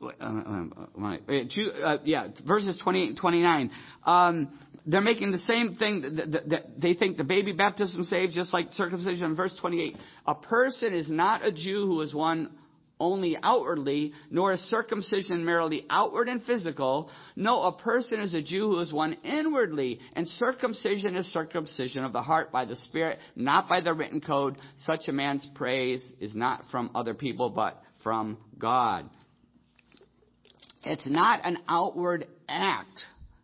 Um, 0.00 0.12
um, 0.20 0.72
um, 0.96 1.28
uh, 1.28 1.32
uh, 1.32 1.87
uh, 1.87 1.98
yeah, 2.04 2.28
verses 2.46 2.78
28 2.82 3.09
and 3.09 3.16
29. 3.16 3.70
Um, 4.04 4.48
they're 4.85 5.00
making 5.00 5.32
the 5.32 5.38
same 5.38 5.74
thing 5.74 6.02
that, 6.02 6.48
that, 6.50 6.80
they 6.80 6.94
think 6.94 7.16
the 7.16 7.24
baby 7.24 7.52
baptism 7.52 8.04
saves, 8.04 8.35
just 8.35 8.52
like 8.52 8.72
circumcision. 8.72 9.35
Verse 9.35 9.56
28. 9.61 9.96
A 10.26 10.35
person 10.35 10.94
is 10.94 11.11
not 11.11 11.44
a 11.44 11.50
Jew 11.50 11.87
who 11.87 12.02
is 12.02 12.14
one 12.14 12.50
only 13.00 13.37
outwardly, 13.42 14.12
nor 14.30 14.52
is 14.52 14.61
circumcision 14.70 15.44
merely 15.44 15.87
outward 15.90 16.28
and 16.28 16.42
physical. 16.44 17.11
No, 17.35 17.62
a 17.62 17.72
person 17.76 18.20
is 18.20 18.35
a 18.35 18.42
Jew 18.42 18.70
who 18.70 18.80
is 18.80 18.92
one 18.92 19.14
inwardly, 19.24 19.98
and 20.14 20.26
circumcision 20.28 21.14
is 21.16 21.26
circumcision 21.32 22.04
of 22.04 22.12
the 22.12 22.22
heart 22.22 22.52
by 22.52 22.64
the 22.64 22.76
Spirit, 22.76 23.18
not 23.35 23.68
by 23.68 23.80
the 23.80 23.92
written 23.92 24.20
code. 24.20 24.56
Such 24.85 25.09
a 25.09 25.12
man's 25.12 25.46
praise 25.54 26.04
is 26.20 26.35
not 26.35 26.64
from 26.70 26.90
other 26.94 27.14
people, 27.14 27.50
but 27.50 27.82
from 28.02 28.38
God. 28.59 29.11
It's 30.87 31.09
not 31.09 31.44
an 31.44 31.59
outward 31.68 32.29
act 32.49 33.01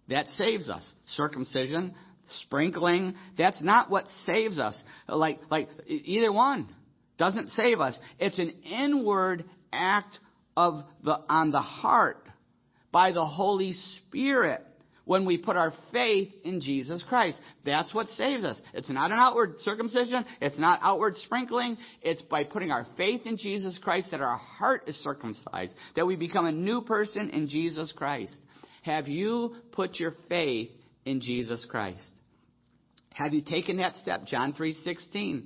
that 0.09 0.27
saves 0.39 0.69
us. 0.71 0.87
Circumcision, 1.17 1.95
sprinkling, 2.45 3.17
that's 3.37 3.61
not 3.61 3.91
what 3.91 4.07
saves 4.27 4.59
us. 4.59 4.81
Like, 5.09 5.41
like, 5.51 5.69
either 5.87 6.33
one 6.33 6.69
doesn't 7.19 7.49
save 7.51 7.81
us. 7.81 7.99
It's 8.21 8.39
an 8.39 8.51
inward 8.65 9.45
act 9.73 10.21
of 10.57 10.85
the, 11.03 11.19
on 11.29 11.51
the 11.51 11.61
heart 11.61 12.25
by 12.93 13.11
the 13.11 13.27
Holy 13.27 13.73
Spirit 13.73 14.65
when 15.05 15.25
we 15.25 15.37
put 15.37 15.57
our 15.57 15.73
faith 15.93 16.29
in 16.45 16.61
Jesus 16.61 17.05
Christ. 17.09 17.41
That's 17.65 17.93
what 17.95 18.09
saves 18.09 18.45
us. 18.45 18.61
It's 18.73 18.91
not 18.91 19.11
an 19.11 19.19
outward 19.19 19.57
circumcision. 19.61 20.25
It's 20.41 20.59
not 20.59 20.81
outward 20.83 21.17
sprinkling. 21.17 21.77
It's 22.03 22.23
by 22.23 22.45
putting 22.45 22.71
our 22.71 22.87
faith 22.97 23.23
in 23.25 23.37
Jesus 23.37 23.79
Christ 23.83 24.11
that 24.13 24.21
our 24.21 24.37
heart 24.37 24.83
is 24.87 24.97
circumcised, 25.03 25.75
that 25.97 26.07
we 26.07 26.17
become 26.17 26.47
a 26.47 26.53
new 26.53 26.83
person 26.83 27.31
in 27.31 27.49
Jesus 27.49 27.93
Christ. 27.97 28.37
Have 28.83 29.09
you 29.09 29.57
put 29.73 29.99
your 29.99 30.13
faith 30.29 30.71
in 31.05 31.21
Jesus 31.21 31.65
Christ? 31.69 32.11
Have 33.15 33.35
you 33.35 33.43
taken 33.43 33.77
that 33.79 33.97
step? 33.97 34.25
John 34.27 34.53
3:16. 34.55 35.45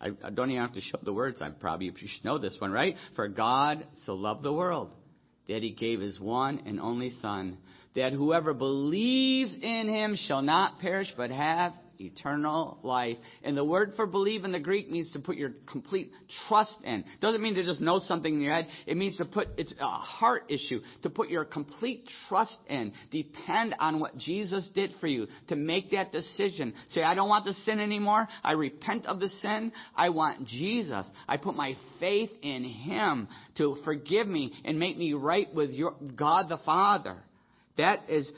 I, 0.00 0.08
I 0.24 0.30
don't 0.30 0.50
even 0.50 0.62
have 0.62 0.72
to 0.74 0.80
show 0.80 0.98
the 1.02 1.12
words. 1.12 1.40
I 1.40 1.50
probably 1.50 1.86
you 1.86 1.92
should 1.96 2.24
know 2.24 2.38
this 2.38 2.56
one, 2.58 2.72
right? 2.72 2.96
For 3.14 3.28
God 3.28 3.86
so 4.02 4.14
loved 4.14 4.42
the 4.42 4.52
world 4.52 4.92
that 5.48 5.62
he 5.62 5.70
gave 5.70 6.00
his 6.00 6.18
one 6.20 6.62
and 6.66 6.80
only 6.80 7.10
Son, 7.20 7.58
that 7.94 8.12
whoever 8.12 8.54
believes 8.54 9.54
in 9.60 9.88
him 9.88 10.16
shall 10.16 10.42
not 10.42 10.78
perish 10.78 11.12
but 11.16 11.30
have 11.30 11.72
eternal 12.02 12.78
life. 12.82 13.16
And 13.42 13.56
the 13.56 13.64
word 13.64 13.92
for 13.96 14.06
believe 14.06 14.44
in 14.44 14.52
the 14.52 14.60
Greek 14.60 14.90
means 14.90 15.12
to 15.12 15.20
put 15.20 15.36
your 15.36 15.52
complete 15.70 16.12
trust 16.48 16.76
in. 16.84 17.04
Doesn't 17.20 17.42
mean 17.42 17.54
to 17.54 17.64
just 17.64 17.80
know 17.80 18.00
something 18.00 18.34
in 18.34 18.40
your 18.40 18.54
head. 18.54 18.66
It 18.86 18.96
means 18.96 19.16
to 19.18 19.24
put, 19.24 19.48
it's 19.56 19.72
a 19.80 19.86
heart 19.86 20.44
issue, 20.50 20.80
to 21.02 21.10
put 21.10 21.28
your 21.28 21.44
complete 21.44 22.08
trust 22.28 22.58
in. 22.68 22.92
Depend 23.10 23.74
on 23.78 24.00
what 24.00 24.16
Jesus 24.16 24.68
did 24.74 24.92
for 25.00 25.06
you. 25.06 25.26
To 25.48 25.56
make 25.56 25.90
that 25.92 26.12
decision. 26.12 26.74
Say, 26.88 27.02
I 27.02 27.14
don't 27.14 27.28
want 27.28 27.44
the 27.44 27.54
sin 27.64 27.80
anymore. 27.80 28.28
I 28.42 28.52
repent 28.52 29.06
of 29.06 29.20
the 29.20 29.28
sin. 29.28 29.72
I 29.94 30.10
want 30.10 30.46
Jesus. 30.46 31.06
I 31.28 31.36
put 31.36 31.54
my 31.54 31.76
faith 32.00 32.30
in 32.42 32.64
Him 32.64 33.28
to 33.58 33.76
forgive 33.84 34.26
me 34.26 34.52
and 34.64 34.78
make 34.78 34.96
me 34.96 35.12
right 35.12 35.52
with 35.54 35.70
your, 35.70 35.94
God 36.16 36.48
the 36.48 36.58
Father. 36.58 37.16
That 37.78 38.02
is, 38.08 38.30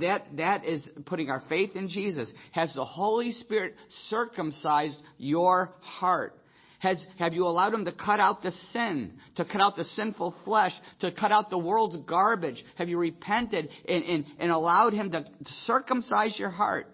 that, 0.00 0.26
that 0.36 0.64
is 0.66 0.88
putting 1.06 1.30
our 1.30 1.42
faith 1.48 1.76
in 1.76 1.88
Jesus. 1.88 2.30
Has 2.52 2.74
the 2.74 2.84
Holy 2.84 3.32
Spirit 3.32 3.74
circumcised 4.08 4.98
your 5.16 5.72
heart? 5.80 6.38
Has, 6.80 7.04
have 7.18 7.32
you 7.32 7.46
allowed 7.46 7.72
Him 7.72 7.86
to 7.86 7.92
cut 7.92 8.20
out 8.20 8.42
the 8.42 8.52
sin, 8.72 9.14
to 9.36 9.46
cut 9.46 9.62
out 9.62 9.76
the 9.76 9.84
sinful 9.84 10.34
flesh, 10.44 10.72
to 11.00 11.10
cut 11.10 11.32
out 11.32 11.48
the 11.48 11.58
world's 11.58 11.96
garbage? 12.06 12.62
Have 12.76 12.90
you 12.90 12.98
repented 12.98 13.70
and, 13.88 14.04
and, 14.04 14.24
and 14.38 14.50
allowed 14.50 14.92
Him 14.92 15.10
to 15.12 15.24
circumcise 15.64 16.38
your 16.38 16.50
heart? 16.50 16.86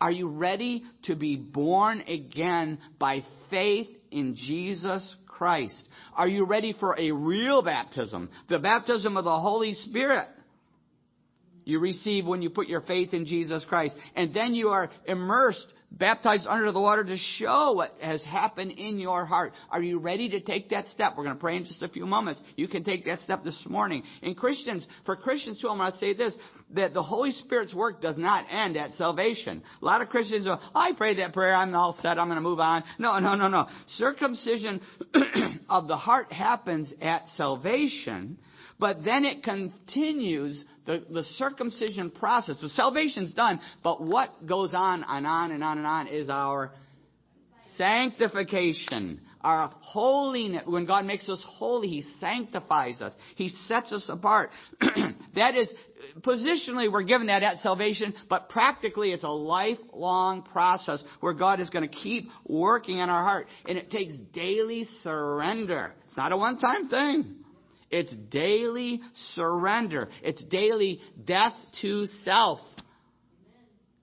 Are 0.00 0.10
you 0.10 0.28
ready 0.28 0.84
to 1.04 1.16
be 1.16 1.36
born 1.36 2.00
again 2.00 2.78
by 2.98 3.24
faith 3.50 3.88
in 4.10 4.36
Jesus 4.36 5.16
Christ? 5.26 5.76
Are 6.16 6.28
you 6.28 6.46
ready 6.46 6.74
for 6.78 6.98
a 6.98 7.12
real 7.12 7.62
baptism? 7.62 8.30
The 8.48 8.58
baptism 8.58 9.16
of 9.16 9.24
the 9.24 9.38
Holy 9.38 9.74
Spirit 9.74 10.28
you 11.64 11.78
receive 11.78 12.26
when 12.26 12.42
you 12.42 12.50
put 12.50 12.68
your 12.68 12.82
faith 12.82 13.14
in 13.14 13.24
Jesus 13.24 13.64
Christ. 13.68 13.94
And 14.14 14.34
then 14.34 14.54
you 14.54 14.68
are 14.68 14.90
immersed, 15.06 15.72
baptized 15.90 16.46
under 16.46 16.72
the 16.72 16.80
water 16.80 17.04
to 17.04 17.16
show 17.38 17.72
what 17.72 17.94
has 18.00 18.22
happened 18.24 18.72
in 18.72 18.98
your 18.98 19.24
heart. 19.24 19.52
Are 19.70 19.82
you 19.82 19.98
ready 19.98 20.28
to 20.30 20.40
take 20.40 20.70
that 20.70 20.86
step? 20.88 21.14
We're 21.16 21.24
going 21.24 21.36
to 21.36 21.40
pray 21.40 21.56
in 21.56 21.64
just 21.64 21.82
a 21.82 21.88
few 21.88 22.06
moments. 22.06 22.40
You 22.56 22.68
can 22.68 22.84
take 22.84 23.04
that 23.06 23.20
step 23.20 23.44
this 23.44 23.60
morning. 23.66 24.02
And 24.22 24.36
Christians, 24.36 24.86
for 25.06 25.16
Christians 25.16 25.60
too, 25.60 25.68
I'm 25.68 25.78
going 25.78 25.92
to 25.92 25.98
say 25.98 26.14
this, 26.14 26.34
that 26.74 26.92
the 26.94 27.02
Holy 27.02 27.32
Spirit's 27.32 27.74
work 27.74 28.00
does 28.00 28.18
not 28.18 28.46
end 28.50 28.76
at 28.76 28.92
salvation. 28.92 29.62
A 29.80 29.84
lot 29.84 30.02
of 30.02 30.08
Christians 30.08 30.46
are, 30.46 30.60
I 30.74 30.92
prayed 30.96 31.18
that 31.18 31.32
prayer, 31.32 31.54
I'm 31.54 31.74
all 31.74 31.96
set, 32.02 32.18
I'm 32.18 32.28
going 32.28 32.36
to 32.36 32.42
move 32.42 32.60
on. 32.60 32.84
No, 32.98 33.18
no, 33.18 33.34
no, 33.34 33.48
no. 33.48 33.68
Circumcision 33.86 34.80
of 35.68 35.88
the 35.88 35.96
heart 35.96 36.32
happens 36.32 36.92
at 37.00 37.28
salvation 37.36 38.38
but 38.78 39.04
then 39.04 39.24
it 39.24 39.42
continues 39.42 40.64
the, 40.86 41.04
the 41.10 41.22
circumcision 41.22 42.10
process. 42.10 42.56
The 42.60 42.68
salvation's 42.70 43.32
done, 43.32 43.60
but 43.82 44.02
what 44.02 44.46
goes 44.46 44.74
on 44.74 45.04
and 45.06 45.26
on 45.26 45.52
and 45.52 45.62
on 45.62 45.78
and 45.78 45.86
on 45.86 46.08
is 46.08 46.28
our 46.28 46.72
sanctification, 47.76 49.20
our 49.40 49.68
holiness. 49.80 50.62
When 50.66 50.86
God 50.86 51.04
makes 51.04 51.28
us 51.28 51.42
holy, 51.46 51.88
He 51.88 52.02
sanctifies 52.20 53.00
us. 53.00 53.12
He 53.36 53.48
sets 53.66 53.92
us 53.92 54.04
apart. 54.08 54.50
that 55.34 55.54
is, 55.54 55.72
positionally, 56.20 56.90
we're 56.90 57.02
given 57.02 57.28
that 57.28 57.42
at 57.42 57.58
salvation, 57.58 58.14
but 58.28 58.48
practically, 58.48 59.12
it's 59.12 59.24
a 59.24 59.28
lifelong 59.28 60.42
process 60.42 61.02
where 61.20 61.32
God 61.32 61.60
is 61.60 61.70
going 61.70 61.88
to 61.88 61.94
keep 61.94 62.28
working 62.46 62.98
in 62.98 63.08
our 63.08 63.24
heart. 63.24 63.46
And 63.66 63.78
it 63.78 63.90
takes 63.90 64.16
daily 64.32 64.84
surrender. 65.02 65.94
It's 66.08 66.16
not 66.16 66.32
a 66.32 66.36
one 66.36 66.58
time 66.58 66.88
thing. 66.88 67.43
It's 67.94 68.12
daily 68.28 69.00
surrender. 69.34 70.08
It's 70.20 70.44
daily 70.46 70.98
death 71.24 71.52
to 71.82 72.06
self. 72.24 72.58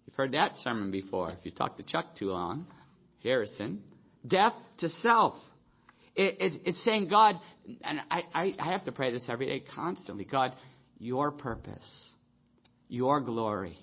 You've 0.08 0.16
heard 0.16 0.32
that 0.32 0.54
sermon 0.64 0.92
before. 0.92 1.30
If 1.32 1.40
you 1.44 1.52
talk 1.52 1.76
to 1.76 1.84
Chuck 1.84 2.16
too 2.18 2.28
long, 2.28 2.68
Harrison, 3.22 3.84
death 4.26 4.54
to 4.78 4.88
self. 4.88 5.34
It, 6.16 6.38
it, 6.40 6.62
it's 6.64 6.82
saying, 6.86 7.10
God, 7.10 7.36
and 7.84 8.00
I, 8.10 8.24
I, 8.34 8.54
I 8.58 8.72
have 8.72 8.86
to 8.86 8.94
pray 8.94 9.12
this 9.12 9.24
every 9.28 9.48
day 9.48 9.66
constantly 9.76 10.24
God, 10.24 10.54
your 10.98 11.32
purpose, 11.32 12.06
your 12.88 13.20
glory. 13.20 13.78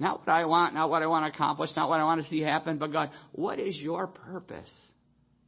Not 0.00 0.26
what 0.26 0.28
I 0.28 0.44
want, 0.44 0.74
not 0.74 0.90
what 0.90 1.04
I 1.04 1.06
want 1.06 1.24
to 1.24 1.36
accomplish, 1.36 1.70
not 1.76 1.88
what 1.88 2.00
I 2.00 2.04
want 2.04 2.20
to 2.20 2.28
see 2.28 2.40
happen, 2.40 2.78
but 2.78 2.90
God, 2.90 3.10
what 3.30 3.60
is 3.60 3.76
your 3.76 4.08
purpose 4.08 4.72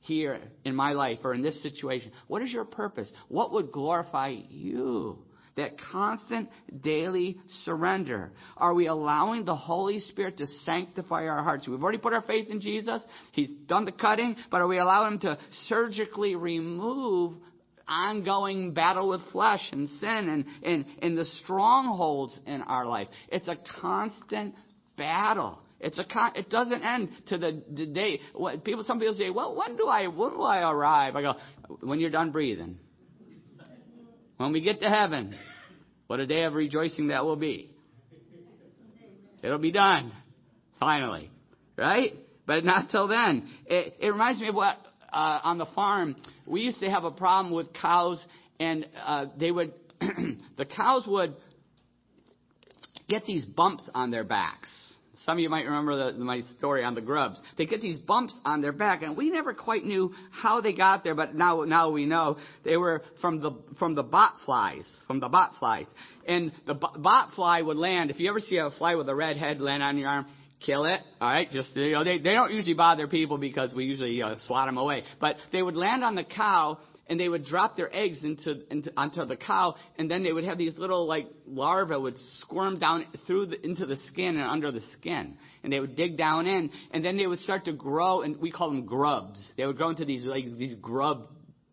here 0.01 0.41
in 0.65 0.75
my 0.75 0.93
life 0.93 1.19
or 1.25 1.35
in 1.35 1.43
this 1.43 1.63
situation? 1.63 2.13
What 2.27 2.43
is 2.43 2.53
your 2.53 2.65
purpose? 2.65 3.11
What 3.29 3.53
would 3.53 3.71
glorify 3.71 4.35
you? 4.49 5.19
That 5.57 5.79
constant 5.93 6.49
daily 6.81 7.39
surrender. 7.65 8.33
Are 8.57 8.73
we 8.73 8.87
allowing 8.87 9.45
the 9.45 9.57
Holy 9.57 9.99
Spirit 9.99 10.39
to 10.39 10.47
sanctify 10.47 11.27
our 11.27 11.43
hearts? 11.43 11.69
We've 11.69 11.83
already 11.83 11.99
put 11.99 12.13
our 12.13 12.23
faith 12.23 12.49
in 12.49 12.61
Jesus. 12.61 13.03
He's 13.33 13.51
done 13.67 13.85
the 13.85 13.93
cutting, 13.93 14.37
but 14.51 14.61
are 14.61 14.69
we 14.69 14.79
allowing 14.79 15.15
Him 15.15 15.21
to 15.21 15.39
surgically 15.67 16.35
remove 16.35 17.35
ongoing 17.87 18.73
battle 18.73 19.09
with 19.09 19.21
flesh 19.33 19.69
and 19.73 19.89
sin 19.99 20.29
and, 20.29 20.45
and, 20.63 20.85
and 21.03 21.19
the 21.19 21.27
strongholds 21.43 22.39
in 22.47 22.63
our 22.63 22.87
life? 22.87 23.09
It's 23.29 23.49
a 23.49 23.59
constant 23.81 24.55
battle. 24.97 25.59
It's 25.81 25.97
a 25.97 26.05
con- 26.05 26.33
it 26.35 26.51
doesn't 26.51 26.83
end 26.83 27.09
to 27.29 27.39
the, 27.39 27.63
the 27.73 27.87
day. 27.87 28.21
What, 28.35 28.65
people, 28.65 28.85
some 28.85 28.99
people 28.99 29.15
say, 29.15 29.31
well, 29.31 29.57
when 29.57 29.77
do 29.77 29.87
I, 29.87 30.07
when 30.09 30.33
do 30.33 30.43
I 30.43 30.71
arrive? 30.71 31.17
I 31.17 31.23
go, 31.23 31.35
when 31.81 32.01
you're 32.01 32.11
done 32.11 32.33
breathing. 32.33 32.79
When 34.37 34.53
we 34.53 34.61
get 34.61 34.81
to 34.83 34.89
heaven, 34.89 35.35
what 36.07 36.21
a 36.21 36.27
day 36.27 36.45
of 36.45 36.53
rejoicing 36.53 37.09
that 37.09 37.25
will 37.25 37.37
be. 37.37 37.75
It'll 39.43 39.59
be 39.59 39.73
done. 39.73 40.13
Finally. 40.79 41.31
Right? 41.77 42.15
But 42.47 42.65
not 42.65 42.91
till 42.91 43.09
then. 43.09 43.49
It, 43.65 43.95
it 44.01 44.09
reminds 44.09 44.41
me 44.41 44.49
of 44.49 44.55
what, 44.55 44.77
uh, 45.11 45.41
on 45.43 45.57
the 45.57 45.67
farm, 45.75 46.15
we 46.47 46.61
used 46.61 46.81
to 46.81 46.91
have 46.91 47.05
a 47.05 47.11
problem 47.11 47.55
with 47.55 47.73
cows 47.73 48.23
and, 48.59 48.87
uh, 49.03 49.27
they 49.39 49.51
would, 49.51 49.73
the 50.01 50.67
cows 50.67 51.05
would 51.07 51.37
get 53.09 53.25
these 53.25 53.47
bumps 53.47 53.85
on 53.95 54.11
their 54.11 54.25
backs 54.25 54.69
some 55.27 55.37
of 55.37 55.41
you 55.41 55.51
might 55.51 55.65
remember 55.65 56.13
the, 56.13 56.19
my 56.19 56.43
story 56.59 56.85
on 56.85 56.95
the 56.95 57.01
grubs. 57.01 57.41
They 57.59 57.67
get 57.67 57.81
these 57.83 57.99
bumps 57.99 58.35
on 58.45 58.61
their 58.61 58.73
back, 58.73 59.03
and 59.03 59.17
we 59.17 59.31
never 59.31 59.55
quite 59.55 59.85
knew 59.85 60.13
how 60.31 60.61
they 60.61 60.73
got 60.73 61.05
there, 61.05 61.15
but 61.15 61.35
now 61.35 61.63
now 61.65 61.91
we 61.91 62.07
know 62.07 62.39
they 62.65 62.77
were 62.77 63.03
from 63.21 63.41
the 63.41 63.53
from 63.79 63.95
the 63.95 64.03
bot 64.03 64.35
flies, 64.45 64.85
from 65.07 65.21
the 65.21 65.29
bot 65.29 65.53
flies. 65.59 65.87
And 66.27 66.53
the 66.67 66.75
bot 66.75 67.33
fly 67.35 67.61
would 67.61 67.77
land. 67.77 68.11
If 68.11 68.21
you 68.21 68.31
ever 68.31 68.41
see 68.41 68.57
a 68.57 68.71
fly 68.71 68.95
with 68.95 69.09
a 69.09 69.15
red 69.15 69.37
head 69.37 69.61
land 69.61 69.83
on 69.83 69.99
your 69.99 70.09
arm, 70.09 70.27
kill 70.65 70.85
it. 70.85 71.01
All 71.21 71.31
right, 71.31 71.51
just 71.51 71.75
you 71.75 71.93
know 71.93 72.05
they 72.05 72.19
they 72.19 72.33
don't 72.33 72.53
usually 72.53 72.75
bother 72.75 73.09
people 73.09 73.39
because 73.39 73.75
we 73.75 73.85
usually 73.85 74.23
uh, 74.23 74.37
swat 74.47 74.69
them 74.69 74.77
away. 74.77 75.03
But 75.21 75.37
they 75.53 75.63
would 75.63 75.77
land 75.77 76.05
on 76.05 76.15
the 76.15 76.25
cow 76.25 76.79
and 77.11 77.19
they 77.19 77.29
would 77.29 77.45
drop 77.45 77.77
their 77.77 77.95
eggs 77.95 78.23
into, 78.23 78.63
into 78.73 78.93
onto 78.97 79.27
the 79.27 79.37
cow, 79.37 79.75
and 79.99 80.09
then 80.09 80.23
they 80.23 80.33
would 80.33 80.45
have 80.45 80.57
these 80.57 80.79
little 80.79 81.07
like 81.07 81.27
larvae 81.45 81.97
would 81.97 82.17
squirm 82.39 82.79
down 82.79 83.05
through 83.27 83.47
the, 83.47 83.67
into 83.67 83.85
the 83.85 83.97
skin 84.07 84.37
and 84.37 84.49
under 84.49 84.71
the 84.71 84.81
skin, 84.97 85.37
and 85.65 85.73
they 85.73 85.81
would 85.81 85.97
dig 85.97 86.17
down 86.17 86.47
in, 86.47 86.71
and 86.93 87.05
then 87.05 87.17
they 87.17 87.27
would 87.27 87.41
start 87.41 87.65
to 87.65 87.73
grow, 87.73 88.23
and 88.23 88.41
we 88.41 88.53
call 88.53 88.71
them 88.71 88.87
grubs. 88.87 89.43
They 89.57 89.67
would 89.67 89.77
grow 89.77 89.91
into 89.91 90.05
these 90.05 90.25
like 90.25 90.57
these 90.57 90.77
grub 90.77 91.29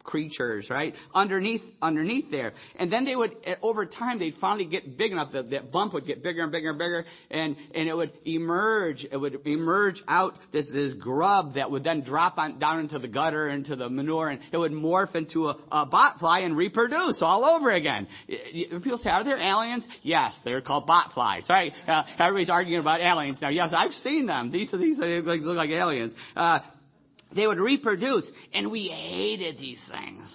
creatures, 0.07 0.67
right? 0.71 0.95
Underneath, 1.13 1.61
underneath 1.81 2.31
there. 2.31 2.53
And 2.77 2.91
then 2.91 3.05
they 3.05 3.15
would, 3.15 3.35
eh, 3.43 3.55
over 3.61 3.85
time, 3.85 4.17
they'd 4.17 4.33
finally 4.41 4.65
get 4.65 4.97
big 4.97 5.11
enough 5.11 5.33
that 5.33 5.51
that 5.51 5.71
bump 5.71 5.93
would 5.93 6.07
get 6.07 6.23
bigger 6.23 6.41
and 6.41 6.51
bigger 6.51 6.69
and 6.69 6.79
bigger, 6.79 7.05
and, 7.29 7.55
and 7.75 7.87
it 7.87 7.93
would 7.95 8.13
emerge, 8.25 9.05
it 9.11 9.17
would 9.17 9.45
emerge 9.45 10.01
out 10.07 10.33
this, 10.51 10.65
this 10.71 10.93
grub 10.93 11.55
that 11.55 11.69
would 11.69 11.83
then 11.83 12.03
drop 12.03 12.37
on, 12.37 12.57
down 12.57 12.79
into 12.79 12.97
the 12.97 13.07
gutter, 13.07 13.49
into 13.49 13.75
the 13.75 13.89
manure, 13.89 14.29
and 14.29 14.39
it 14.51 14.57
would 14.57 14.71
morph 14.71 15.13
into 15.13 15.49
a, 15.49 15.57
a 15.71 15.85
bot 15.85 16.19
fly 16.19 16.39
and 16.39 16.55
reproduce 16.57 17.19
all 17.21 17.43
over 17.43 17.69
again. 17.69 18.07
People 18.27 18.97
say, 18.97 19.09
are 19.09 19.25
there 19.25 19.37
aliens? 19.37 19.85
Yes, 20.01 20.33
they're 20.45 20.61
called 20.61 20.87
bot 20.87 21.11
flies, 21.13 21.43
right? 21.49 21.73
Uh, 21.85 22.03
everybody's 22.17 22.49
arguing 22.49 22.79
about 22.79 23.01
aliens 23.01 23.39
now. 23.41 23.49
Yes, 23.49 23.73
I've 23.75 23.91
seen 23.91 24.25
them. 24.25 24.51
These, 24.51 24.71
these 24.71 24.97
look 24.97 25.57
like 25.57 25.69
aliens. 25.69 26.13
Uh, 26.35 26.59
they 27.35 27.47
would 27.47 27.59
reproduce. 27.59 28.29
And 28.53 28.71
we 28.71 28.87
hated 28.87 29.57
these 29.57 29.79
things. 29.91 30.33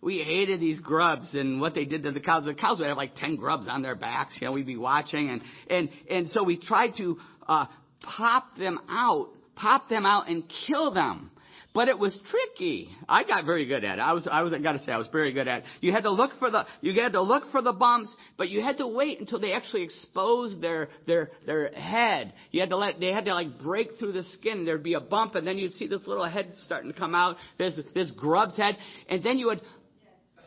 We 0.00 0.18
hated 0.18 0.60
these 0.60 0.78
grubs 0.78 1.34
and 1.34 1.60
what 1.60 1.74
they 1.74 1.84
did 1.84 2.02
to 2.04 2.12
the 2.12 2.20
cows. 2.20 2.44
The 2.44 2.54
cows 2.54 2.78
would 2.78 2.88
have 2.88 2.96
like 2.96 3.16
10 3.16 3.36
grubs 3.36 3.66
on 3.68 3.82
their 3.82 3.96
backs. 3.96 4.36
You 4.40 4.46
know, 4.46 4.52
we'd 4.52 4.66
be 4.66 4.76
watching. 4.76 5.30
And, 5.30 5.42
and, 5.68 5.88
and 6.08 6.28
so 6.30 6.44
we 6.44 6.58
tried 6.58 6.92
to 6.98 7.18
uh, 7.48 7.66
pop 8.02 8.44
them 8.56 8.78
out, 8.88 9.30
pop 9.56 9.88
them 9.88 10.06
out 10.06 10.28
and 10.28 10.44
kill 10.66 10.92
them. 10.92 11.30
But 11.76 11.88
it 11.88 11.98
was 11.98 12.18
tricky. 12.30 12.88
I 13.06 13.22
got 13.22 13.44
very 13.44 13.66
good 13.66 13.84
at 13.84 13.98
it. 13.98 14.00
I 14.00 14.14
was, 14.14 14.26
I 14.26 14.40
was, 14.40 14.54
I 14.54 14.60
gotta 14.60 14.82
say, 14.82 14.92
I 14.92 14.96
was 14.96 15.08
very 15.12 15.34
good 15.34 15.46
at 15.46 15.58
it. 15.58 15.64
You 15.82 15.92
had 15.92 16.04
to 16.04 16.10
look 16.10 16.30
for 16.38 16.50
the, 16.50 16.64
you 16.80 16.98
had 16.98 17.12
to 17.12 17.20
look 17.20 17.52
for 17.52 17.60
the 17.60 17.74
bumps, 17.74 18.10
but 18.38 18.48
you 18.48 18.62
had 18.62 18.78
to 18.78 18.86
wait 18.86 19.20
until 19.20 19.38
they 19.38 19.52
actually 19.52 19.82
exposed 19.82 20.62
their, 20.62 20.88
their, 21.06 21.28
their 21.44 21.68
head. 21.72 22.32
You 22.50 22.60
had 22.60 22.70
to 22.70 22.78
let, 22.78 22.98
they 22.98 23.12
had 23.12 23.26
to 23.26 23.34
like 23.34 23.58
break 23.58 23.90
through 23.98 24.12
the 24.12 24.22
skin. 24.22 24.64
There'd 24.64 24.82
be 24.82 24.94
a 24.94 25.00
bump 25.00 25.34
and 25.34 25.46
then 25.46 25.58
you'd 25.58 25.72
see 25.72 25.86
this 25.86 26.00
little 26.06 26.24
head 26.26 26.54
starting 26.62 26.90
to 26.90 26.98
come 26.98 27.14
out, 27.14 27.36
this, 27.58 27.78
this 27.94 28.10
grub's 28.10 28.56
head, 28.56 28.78
and 29.10 29.22
then 29.22 29.36
you 29.38 29.48
would 29.48 29.60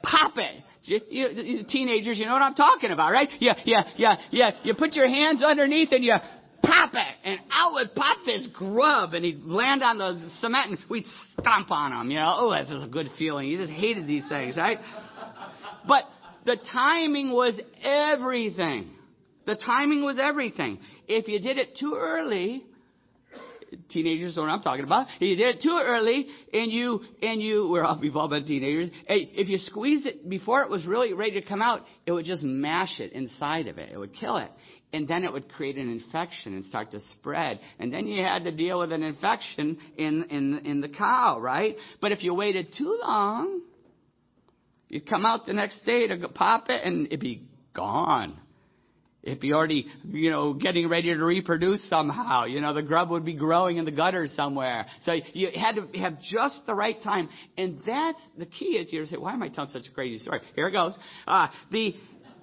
pop 0.02 0.34
it. 0.38 0.64
You, 0.86 1.00
you, 1.12 1.64
teenagers, 1.70 2.18
you 2.18 2.26
know 2.26 2.34
what 2.34 2.42
I'm 2.42 2.56
talking 2.56 2.90
about, 2.90 3.12
right? 3.12 3.30
Yeah, 3.40 3.54
yeah, 3.66 3.84
yeah, 3.98 4.16
yeah. 4.32 4.52
You 4.64 4.74
put 4.74 4.94
your 4.94 5.08
hands 5.08 5.44
underneath 5.44 5.90
and 5.92 6.04
you 6.04 6.16
pop 6.70 6.92
it. 6.94 7.16
And 7.24 7.40
out 7.52 7.74
would 7.74 7.96
pop 7.96 8.18
this 8.26 8.48
grub 8.54 9.14
and 9.14 9.26
he'd 9.26 9.44
land 9.44 9.84
on 9.84 9.98
the 9.98 10.30
cement 10.40 10.72
and 10.72 10.80
we'd 10.90 11.06
stomp 11.40 11.72
on 11.72 11.92
him, 11.94 12.12
you 12.12 12.20
know. 12.20 12.36
Oh, 12.38 12.52
that 12.52 12.70
was 12.70 12.84
a 12.84 12.92
good 12.92 13.08
feeling. 13.18 13.50
He 13.50 13.58
just 13.58 13.72
hated 13.72 14.08
these 14.08 14.28
things, 14.30 14.58
right? 14.58 14.80
But 15.88 16.04
the 16.46 16.58
timing 16.72 17.32
was 17.32 17.60
everything. 17.84 18.92
The 19.46 19.56
timing 19.56 20.04
was 20.04 20.18
everything. 20.22 20.80
If 21.08 21.28
you 21.28 21.40
did 21.40 21.58
it 21.58 21.78
too 21.80 21.96
early, 21.98 22.64
teenagers 23.90 24.36
know 24.36 24.44
what 24.44 24.52
I'm 24.52 24.62
talking 24.62 24.86
about. 24.86 25.08
If 25.16 25.22
you 25.22 25.36
did 25.36 25.56
it 25.56 25.62
too 25.62 25.80
early 25.84 26.28
and 26.54 26.72
you, 26.72 27.02
and 27.22 27.42
you, 27.42 27.68
we're 27.70 27.84
all, 27.84 28.00
we've 28.00 28.16
all 28.16 28.28
been 28.28 28.46
teenagers. 28.46 28.90
If 29.08 29.50
you 29.50 29.58
squeezed 29.58 30.06
it 30.06 30.30
before 30.30 30.62
it 30.62 30.70
was 30.70 30.86
really 30.86 31.14
ready 31.14 31.42
to 31.42 31.48
come 31.48 31.64
out, 31.64 31.82
it 32.06 32.12
would 32.12 32.26
just 32.26 32.44
mash 32.44 33.00
it 33.00 33.14
inside 33.14 33.68
of 33.68 33.80
it. 33.80 33.92
It 33.92 33.98
would 33.98 34.14
kill 34.14 34.38
it 34.38 34.52
and 34.92 35.08
then 35.08 35.24
it 35.24 35.32
would 35.32 35.50
create 35.50 35.78
an 35.78 35.90
infection 35.90 36.56
and 36.56 36.66
start 36.66 36.92
to 36.92 37.00
spread. 37.14 37.60
And 37.80 37.94
then 37.94 38.08
you 38.08 38.24
had 38.24 38.44
to 38.46 38.52
deal 38.52 38.80
with 38.80 38.92
an 38.92 39.04
infection 39.04 39.78
in, 39.98 40.24
in, 40.26 40.60
in 40.66 40.82
the 40.82 40.90
cow, 40.90 41.40
right? 41.40 41.76
But 42.02 42.12
if 42.12 42.24
you 42.24 42.34
waited 42.34 42.74
too 42.76 42.98
long, 43.02 43.62
you'd 44.88 45.08
come 45.08 45.26
out 45.26 45.46
the 45.46 45.54
next 45.54 45.86
day 45.86 46.08
to 46.08 46.28
pop 46.30 46.70
it 46.70 46.82
and 46.84 47.08
it'd 47.08 47.20
be 47.20 47.44
gone. 47.74 48.40
It'd 49.22 49.42
be 49.42 49.54
already, 49.54 49.86
you 50.06 50.32
know, 50.32 50.54
getting 50.54 50.88
ready 50.88 51.14
to 51.14 51.24
reproduce 51.24 51.88
somehow. 51.90 52.46
You 52.46 52.62
know, 52.62 52.74
the 52.74 52.82
grub 52.82 53.10
would 53.10 53.26
be 53.26 53.34
growing 53.34 53.78
in 53.78 53.84
the 53.84 53.92
gutter 53.92 54.28
somewhere. 54.36 54.88
So 55.04 55.14
you 55.34 55.50
had 55.54 55.76
to 55.76 56.00
have 56.00 56.22
just 56.22 56.66
the 56.66 56.74
right 56.74 56.96
time. 57.04 57.28
And 57.58 57.82
that's 57.86 58.22
the 58.38 58.46
key 58.46 58.78
is 58.78 58.92
you 58.94 59.06
say, 59.06 59.18
why 59.18 59.34
am 59.34 59.44
I 59.44 59.50
telling 59.50 59.72
such 59.72 59.88
a 59.92 59.94
crazy 59.94 60.20
story? 60.20 60.40
Here 60.56 60.70
it 60.70 60.72
goes. 60.72 60.98
Uh, 61.28 61.50
the, 61.70 61.96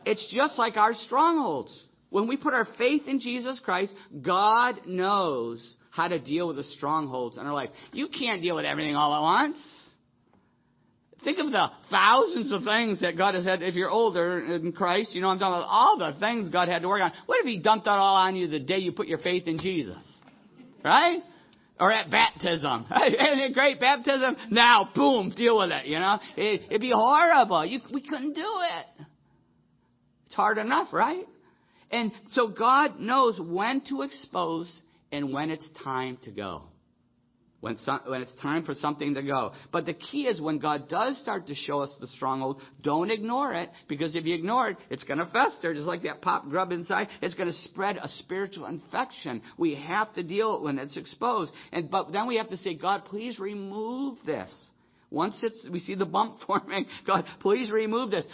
it's 0.04 0.32
just 0.32 0.58
like 0.58 0.76
our 0.76 0.92
strongholds. 0.92 1.72
When 2.10 2.28
we 2.28 2.36
put 2.36 2.54
our 2.54 2.66
faith 2.78 3.02
in 3.06 3.20
Jesus 3.20 3.60
Christ, 3.64 3.92
God 4.22 4.86
knows 4.86 5.76
how 5.90 6.08
to 6.08 6.18
deal 6.18 6.46
with 6.46 6.56
the 6.56 6.62
strongholds 6.62 7.36
in 7.36 7.46
our 7.46 7.54
life. 7.54 7.70
You 7.92 8.08
can't 8.08 8.42
deal 8.42 8.54
with 8.54 8.64
everything 8.64 8.94
all 8.94 9.14
at 9.14 9.22
once. 9.22 9.56
Think 11.24 11.38
of 11.38 11.50
the 11.50 11.70
thousands 11.90 12.52
of 12.52 12.62
things 12.62 13.00
that 13.00 13.16
God 13.16 13.34
has 13.34 13.44
had. 13.44 13.60
If 13.62 13.74
you're 13.74 13.90
older 13.90 14.38
in 14.38 14.70
Christ, 14.72 15.14
you 15.14 15.20
know 15.20 15.28
I'm 15.28 15.38
talking 15.38 15.58
about 15.58 15.68
all 15.68 15.98
the 15.98 16.16
things 16.20 16.50
God 16.50 16.68
had 16.68 16.82
to 16.82 16.88
work 16.88 17.02
on. 17.02 17.12
What 17.24 17.40
if 17.40 17.46
He 17.46 17.58
dumped 17.58 17.86
that 17.86 17.92
all 17.92 18.16
on 18.16 18.36
you 18.36 18.46
the 18.46 18.60
day 18.60 18.78
you 18.78 18.92
put 18.92 19.08
your 19.08 19.18
faith 19.18 19.48
in 19.48 19.58
Jesus? 19.58 19.98
Right? 20.84 21.20
Or 21.80 21.90
at 21.90 22.10
baptism. 22.10 22.86
Isn't 22.94 23.54
great 23.54 23.80
baptism? 23.80 24.36
Now, 24.50 24.90
boom, 24.94 25.32
deal 25.36 25.58
with 25.58 25.70
it, 25.70 25.86
you 25.86 25.98
know? 25.98 26.18
It, 26.36 26.62
it'd 26.68 26.80
be 26.80 26.92
horrible. 26.92 27.66
You, 27.66 27.80
we 27.92 28.02
couldn't 28.02 28.34
do 28.34 28.40
it. 28.42 29.06
It's 30.26 30.34
hard 30.34 30.58
enough, 30.58 30.92
right? 30.92 31.24
And 31.90 32.12
so 32.30 32.48
God 32.48 32.98
knows 32.98 33.38
when 33.40 33.80
to 33.88 34.02
expose 34.02 34.82
and 35.12 35.32
when 35.32 35.50
it's 35.50 35.68
time 35.84 36.18
to 36.24 36.30
go. 36.30 36.62
When, 37.60 37.76
when 38.06 38.20
it's 38.22 38.34
time 38.42 38.64
for 38.64 38.74
something 38.74 39.14
to 39.14 39.22
go. 39.22 39.52
But 39.72 39.86
the 39.86 39.94
key 39.94 40.26
is 40.26 40.40
when 40.40 40.58
God 40.58 40.88
does 40.88 41.18
start 41.20 41.46
to 41.46 41.54
show 41.54 41.80
us 41.80 41.92
the 41.98 42.06
stronghold, 42.08 42.60
don't 42.84 43.10
ignore 43.10 43.54
it, 43.54 43.70
because 43.88 44.14
if 44.14 44.24
you 44.24 44.34
ignore 44.34 44.68
it, 44.68 44.76
it's 44.90 45.04
going 45.04 45.18
to 45.18 45.26
fester, 45.26 45.74
just 45.74 45.86
like 45.86 46.02
that 46.02 46.20
pop 46.20 46.48
grub 46.48 46.70
inside. 46.70 47.08
It's 47.22 47.34
going 47.34 47.48
to 47.48 47.58
spread 47.70 47.96
a 47.96 48.08
spiritual 48.18 48.66
infection. 48.66 49.42
We 49.56 49.74
have 49.74 50.14
to 50.14 50.22
deal 50.22 50.52
with 50.52 50.60
it 50.60 50.64
when 50.64 50.78
it's 50.78 50.96
exposed. 50.96 51.50
And, 51.72 51.90
but 51.90 52.12
then 52.12 52.28
we 52.28 52.36
have 52.36 52.50
to 52.50 52.56
say, 52.58 52.74
God, 52.74 53.04
please 53.06 53.38
remove 53.40 54.18
this. 54.26 54.54
Once 55.10 55.38
it's, 55.42 55.66
we 55.70 55.78
see 55.78 55.94
the 55.94 56.04
bump 56.04 56.38
forming, 56.46 56.86
God, 57.06 57.24
please 57.40 57.70
remove 57.70 58.10
this. 58.10 58.26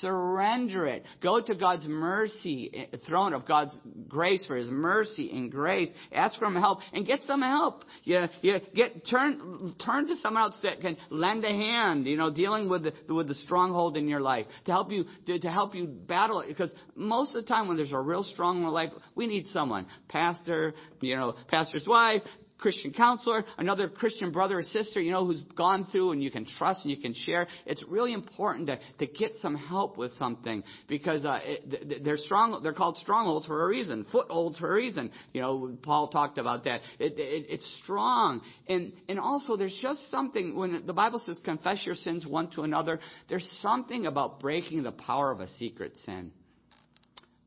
Surrender 0.00 0.86
it. 0.86 1.04
Go 1.22 1.40
to 1.40 1.54
God's 1.54 1.86
mercy, 1.86 2.70
eh, 2.74 2.96
throne 3.06 3.32
of 3.32 3.46
God's 3.46 3.78
grace 4.08 4.44
for 4.46 4.56
His 4.56 4.70
mercy 4.70 5.30
and 5.30 5.50
grace. 5.50 5.88
Ask 6.12 6.38
for 6.38 6.46
Him 6.46 6.56
help 6.56 6.80
and 6.92 7.06
get 7.06 7.22
some 7.22 7.40
help. 7.40 7.84
You, 8.04 8.26
you 8.42 8.60
get, 8.74 9.06
turn, 9.08 9.74
turn 9.84 10.06
to 10.08 10.16
someone 10.16 10.42
else 10.42 10.58
that 10.62 10.80
can 10.80 10.96
lend 11.10 11.44
a 11.44 11.48
hand, 11.48 12.06
you 12.06 12.16
know, 12.16 12.30
dealing 12.30 12.68
with 12.68 12.84
the, 12.84 13.14
with 13.14 13.28
the 13.28 13.34
stronghold 13.34 13.96
in 13.96 14.08
your 14.08 14.20
life 14.20 14.46
to 14.66 14.72
help 14.72 14.90
you, 14.92 15.04
to, 15.26 15.38
to 15.38 15.50
help 15.50 15.74
you 15.74 15.86
battle 15.86 16.40
it. 16.40 16.48
Because 16.48 16.72
most 16.94 17.34
of 17.34 17.42
the 17.42 17.48
time 17.48 17.68
when 17.68 17.76
there's 17.76 17.92
a 17.92 18.00
real 18.00 18.24
strong 18.24 18.62
in 18.62 18.68
life, 18.68 18.90
we 19.14 19.26
need 19.26 19.46
someone. 19.48 19.86
Pastor, 20.08 20.74
you 21.00 21.16
know, 21.16 21.34
pastor's 21.48 21.86
wife, 21.86 22.22
Christian 22.58 22.92
counselor, 22.92 23.44
another 23.56 23.88
Christian 23.88 24.32
brother 24.32 24.58
or 24.58 24.62
sister, 24.62 25.00
you 25.00 25.12
know, 25.12 25.24
who's 25.24 25.42
gone 25.56 25.86
through 25.90 26.12
and 26.12 26.22
you 26.22 26.30
can 26.30 26.44
trust 26.44 26.80
and 26.82 26.90
you 26.90 26.96
can 26.96 27.14
share. 27.14 27.46
It's 27.66 27.84
really 27.88 28.12
important 28.12 28.66
to, 28.66 28.78
to 28.98 29.06
get 29.06 29.32
some 29.40 29.54
help 29.54 29.96
with 29.96 30.12
something 30.14 30.64
because 30.88 31.24
uh, 31.24 31.38
it, 31.42 32.04
they're 32.04 32.16
strong. 32.16 32.60
They're 32.62 32.72
called 32.72 32.96
strongholds 32.98 33.46
for 33.46 33.62
a 33.62 33.66
reason, 33.66 34.06
footholds 34.10 34.58
for 34.58 34.70
a 34.70 34.74
reason. 34.74 35.10
You 35.32 35.42
know, 35.42 35.76
Paul 35.82 36.08
talked 36.08 36.38
about 36.38 36.64
that. 36.64 36.80
It, 36.98 37.18
it, 37.18 37.46
it's 37.48 37.80
strong, 37.82 38.42
and 38.68 38.92
and 39.08 39.18
also 39.18 39.56
there's 39.56 39.78
just 39.80 40.10
something 40.10 40.56
when 40.56 40.84
the 40.86 40.92
Bible 40.92 41.20
says 41.24 41.38
confess 41.44 41.84
your 41.86 41.94
sins 41.94 42.26
one 42.26 42.50
to 42.52 42.62
another. 42.62 42.98
There's 43.28 43.48
something 43.62 44.06
about 44.06 44.40
breaking 44.40 44.82
the 44.82 44.92
power 44.92 45.30
of 45.30 45.40
a 45.40 45.48
secret 45.58 45.92
sin. 46.04 46.32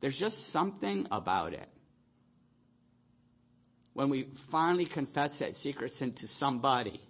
There's 0.00 0.16
just 0.16 0.36
something 0.52 1.06
about 1.10 1.52
it 1.52 1.68
when 3.94 4.08
we 4.08 4.28
finally 4.50 4.86
confess 4.86 5.30
that 5.40 5.54
secret 5.54 5.92
sin 5.98 6.12
to 6.12 6.26
somebody. 6.38 7.00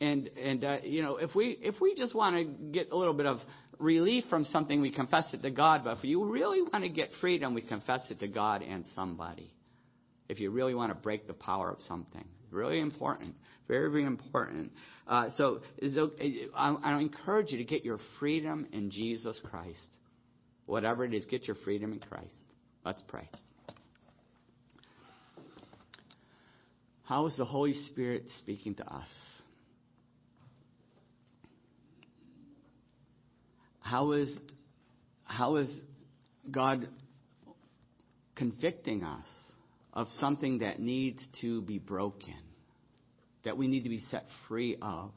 And 0.00 0.28
and 0.28 0.64
uh, 0.64 0.78
you 0.82 1.02
know, 1.02 1.16
if 1.16 1.34
we 1.34 1.58
if 1.60 1.80
we 1.80 1.94
just 1.94 2.14
want 2.14 2.36
to 2.36 2.44
get 2.72 2.90
a 2.92 2.96
little 2.96 3.14
bit 3.14 3.26
of 3.26 3.38
relief 3.78 4.24
from 4.30 4.44
something, 4.44 4.80
we 4.80 4.92
confess 4.92 5.32
it 5.34 5.42
to 5.42 5.50
God. 5.50 5.82
But 5.84 5.98
if 5.98 6.04
you 6.04 6.24
really 6.24 6.62
want 6.62 6.84
to 6.84 6.88
get 6.88 7.10
freedom, 7.20 7.54
we 7.54 7.62
confess 7.62 8.08
it 8.10 8.20
to 8.20 8.28
God 8.28 8.62
and 8.62 8.84
somebody. 8.94 9.52
If 10.28 10.40
you 10.40 10.50
really 10.50 10.74
want 10.74 10.92
to 10.92 10.94
break 10.94 11.26
the 11.26 11.32
power 11.32 11.70
of 11.70 11.80
something, 11.88 12.24
really 12.50 12.80
important, 12.80 13.34
very 13.66 13.90
very 13.90 14.04
important. 14.04 14.70
Uh, 15.06 15.30
so 15.36 15.62
I, 16.54 16.76
I 16.82 17.00
encourage 17.00 17.50
you 17.50 17.58
to 17.58 17.64
get 17.64 17.84
your 17.84 17.98
freedom 18.20 18.66
in 18.72 18.90
Jesus 18.90 19.40
Christ. 19.50 19.88
Whatever 20.66 21.04
it 21.04 21.14
is, 21.14 21.24
get 21.24 21.48
your 21.48 21.56
freedom 21.64 21.92
in 21.92 21.98
Christ. 21.98 22.36
Let's 22.84 23.02
pray. 23.08 23.28
How 27.08 27.24
is 27.24 27.34
the 27.38 27.46
Holy 27.46 27.72
Spirit 27.72 28.24
speaking 28.38 28.74
to 28.74 28.84
us? 28.86 29.08
How 33.80 34.12
is, 34.12 34.38
how 35.24 35.56
is 35.56 35.74
God 36.50 36.86
convicting 38.36 39.04
us 39.04 39.24
of 39.94 40.08
something 40.20 40.58
that 40.58 40.80
needs 40.80 41.26
to 41.40 41.62
be 41.62 41.78
broken, 41.78 42.36
that 43.46 43.56
we 43.56 43.68
need 43.68 43.84
to 43.84 43.88
be 43.88 44.00
set 44.10 44.26
free 44.46 44.76
of? 44.82 45.10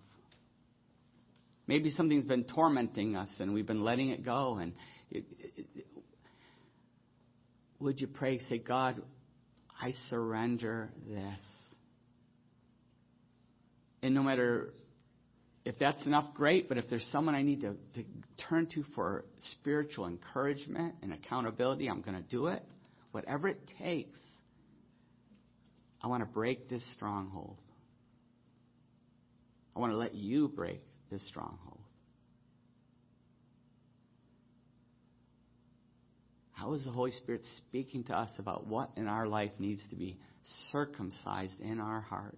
Maybe 1.67 1.91
something's 1.91 2.23
been 2.23 2.45
tormenting 2.45 3.17
us 3.17 3.29
and 3.39 3.53
we've 3.53 3.67
been 3.67 3.83
letting 3.83 4.11
it 4.11 4.23
go. 4.23 4.59
And 4.61 4.75
it, 5.09 5.25
it, 5.57 5.65
it, 5.75 5.85
would 7.81 7.99
you 7.99 8.07
pray, 8.07 8.39
say, 8.47 8.59
God, 8.59 9.01
I 9.81 9.91
surrender 10.09 10.89
this. 11.05 11.41
And 14.03 14.15
no 14.15 14.23
matter 14.23 14.73
if 15.63 15.77
that's 15.79 16.03
enough, 16.05 16.33
great. 16.33 16.67
But 16.67 16.77
if 16.77 16.85
there's 16.89 17.07
someone 17.11 17.35
I 17.35 17.43
need 17.43 17.61
to, 17.61 17.75
to 17.95 18.03
turn 18.49 18.67
to 18.73 18.83
for 18.95 19.25
spiritual 19.59 20.07
encouragement 20.07 20.95
and 21.01 21.13
accountability, 21.13 21.87
I'm 21.87 22.01
going 22.01 22.17
to 22.17 22.27
do 22.29 22.47
it. 22.47 22.63
Whatever 23.11 23.47
it 23.49 23.59
takes, 23.77 24.19
I 26.01 26.07
want 26.07 26.23
to 26.23 26.29
break 26.29 26.69
this 26.69 26.83
stronghold. 26.93 27.57
I 29.75 29.79
want 29.79 29.91
to 29.91 29.97
let 29.97 30.15
you 30.15 30.47
break 30.47 30.81
this 31.11 31.25
stronghold. 31.27 31.79
How 36.53 36.73
is 36.73 36.83
the 36.85 36.91
Holy 36.91 37.11
Spirit 37.11 37.41
speaking 37.57 38.03
to 38.05 38.17
us 38.17 38.29
about 38.37 38.67
what 38.67 38.91
in 38.95 39.07
our 39.07 39.27
life 39.27 39.51
needs 39.57 39.83
to 39.89 39.95
be 39.95 40.17
circumcised 40.71 41.59
in 41.59 41.79
our 41.79 42.01
heart? 42.01 42.37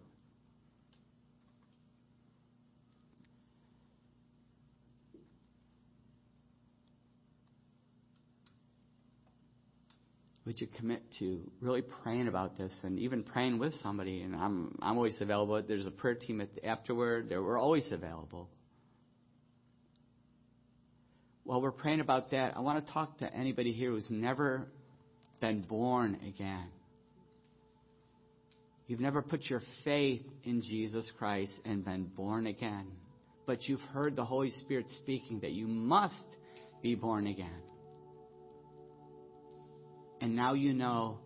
Would 10.45 10.59
you 10.59 10.67
commit 10.77 11.01
to 11.19 11.49
really 11.61 11.81
praying 11.81 12.27
about 12.27 12.57
this 12.57 12.77
and 12.83 12.99
even 12.99 13.23
praying 13.23 13.59
with 13.59 13.73
somebody? 13.75 14.21
And 14.21 14.35
I'm 14.35 14.77
I'm 14.81 14.97
always 14.97 15.15
available. 15.21 15.61
There's 15.65 15.87
a 15.87 15.91
prayer 15.91 16.15
team 16.15 16.41
at, 16.41 16.49
afterward. 16.63 17.29
We're 17.29 17.59
always 17.59 17.89
available. 17.91 18.49
While 21.45 21.61
we're 21.61 21.71
praying 21.71 21.99
about 21.99 22.31
that, 22.31 22.55
I 22.55 22.61
want 22.61 22.85
to 22.85 22.93
talk 22.93 23.17
to 23.19 23.33
anybody 23.33 23.71
here 23.71 23.91
who's 23.91 24.09
never 24.09 24.67
been 25.41 25.61
born 25.61 26.19
again. 26.27 26.67
You've 28.87 29.01
never 29.01 29.21
put 29.21 29.43
your 29.45 29.61
faith 29.83 30.21
in 30.43 30.61
Jesus 30.61 31.09
Christ 31.17 31.53
and 31.65 31.83
been 31.83 32.05
born 32.05 32.47
again. 32.47 32.87
But 33.45 33.63
you've 33.67 33.81
heard 33.93 34.15
the 34.15 34.23
Holy 34.23 34.51
Spirit 34.51 34.85
speaking 35.01 35.39
that 35.41 35.51
you 35.51 35.67
must 35.67 36.15
be 36.81 36.95
born 36.95 37.27
again. 37.27 37.61
And 40.23 40.37
now 40.37 40.53
you 40.53 40.73
know 40.73 41.17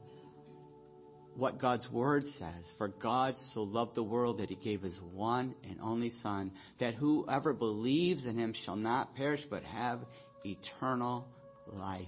what 1.36 1.62
God's 1.62 1.88
word 1.92 2.24
says. 2.40 2.74
For 2.80 2.88
God 2.88 3.36
so 3.54 3.62
loved 3.62 3.94
the 3.94 4.02
world 4.02 4.40
that 4.40 4.50
he 4.50 4.56
gave 4.56 4.82
his 4.82 5.00
one 5.14 5.54
and 5.70 5.80
only 5.80 6.10
Son, 6.24 6.52
that 6.80 6.96
whoever 6.96 7.54
believes 7.54 8.26
in 8.26 8.36
him 8.36 8.56
shall 8.66 8.76
not 8.76 9.16
perish 9.16 9.42
but 9.52 9.62
have 9.66 10.00
eternal 10.44 11.28
life. 11.72 12.08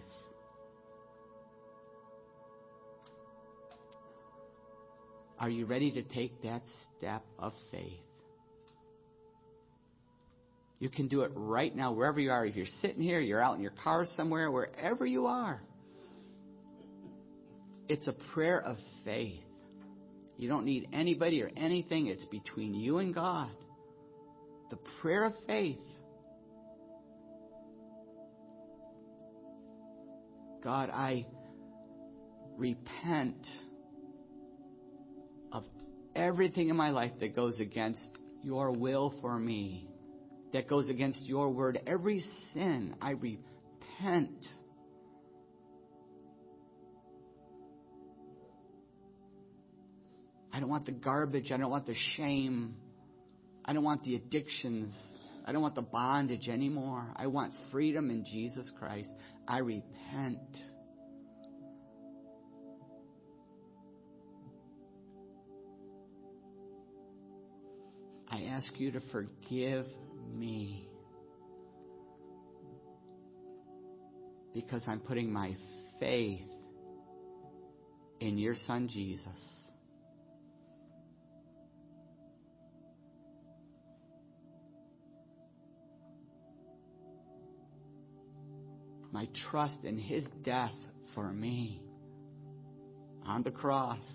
Are 5.39 5.49
you 5.49 5.67
ready 5.67 5.91
to 5.91 6.01
take 6.01 6.41
that 6.41 6.63
step 6.97 7.23
of 7.37 7.53
faith? 7.69 8.01
You 10.79 10.89
can 10.89 11.07
do 11.07 11.21
it 11.21 11.31
right 11.35 11.75
now, 11.75 11.91
wherever 11.91 12.19
you 12.19 12.31
are. 12.31 12.47
If 12.47 12.55
you're 12.55 12.65
sitting 12.81 13.03
here, 13.03 13.19
you're 13.19 13.43
out 13.43 13.57
in 13.57 13.61
your 13.61 13.75
car 13.83 14.07
somewhere, 14.15 14.49
wherever 14.49 15.05
you 15.05 15.27
are. 15.27 15.61
It's 17.89 18.07
a 18.07 18.13
prayer 18.13 18.61
of 18.61 18.77
faith. 19.03 19.41
You 20.37 20.47
don't 20.47 20.63
need 20.63 20.87
anybody 20.93 21.41
or 21.41 21.49
anything. 21.57 22.05
It's 22.07 22.23
between 22.25 22.75
you 22.75 22.99
and 22.99 23.13
God. 23.13 23.49
The 24.69 24.77
prayer 25.01 25.25
of 25.25 25.33
faith. 25.47 25.79
God, 30.63 30.91
I 30.91 31.25
repent 32.57 33.47
of 35.51 35.63
everything 36.15 36.69
in 36.69 36.75
my 36.75 36.91
life 36.91 37.13
that 37.21 37.35
goes 37.35 37.59
against 37.59 38.09
your 38.43 38.71
will 38.71 39.15
for 39.21 39.39
me, 39.39 39.87
that 40.53 40.67
goes 40.67 40.89
against 40.89 41.25
your 41.25 41.49
word. 41.49 41.79
Every 41.87 42.23
sin, 42.53 42.95
I 43.01 43.11
repent. 43.11 44.45
I 50.59 50.61
don't 50.61 50.71
want 50.71 50.87
the 50.87 50.91
garbage. 50.91 51.53
I 51.53 51.57
don't 51.57 51.71
want 51.71 51.85
the 51.85 51.95
shame. 52.17 52.75
I 53.63 53.71
don't 53.71 53.85
want 53.85 54.03
the 54.03 54.15
addictions. 54.15 54.93
I 55.45 55.53
don't 55.53 55.61
want 55.61 55.75
the 55.75 55.81
bondage 55.81 56.49
anymore. 56.49 57.05
I 57.15 57.27
want 57.27 57.53
freedom 57.71 58.09
in 58.09 58.25
Jesus 58.25 58.69
Christ. 58.77 59.09
I 59.47 59.59
repent. 59.59 60.37
I 68.27 68.41
ask 68.49 68.69
you 68.77 68.91
to 68.91 68.99
forgive 69.13 69.85
me 70.29 70.89
because 74.53 74.83
I'm 74.89 74.99
putting 74.99 75.31
my 75.31 75.55
faith 76.01 76.41
in 78.19 78.37
your 78.37 78.55
Son 78.67 78.89
Jesus. 78.89 79.58
My 89.11 89.27
trust 89.49 89.83
in 89.83 89.97
his 89.97 90.23
death 90.43 90.73
for 91.15 91.31
me 91.31 91.81
on 93.25 93.43
the 93.43 93.51
cross. 93.51 94.05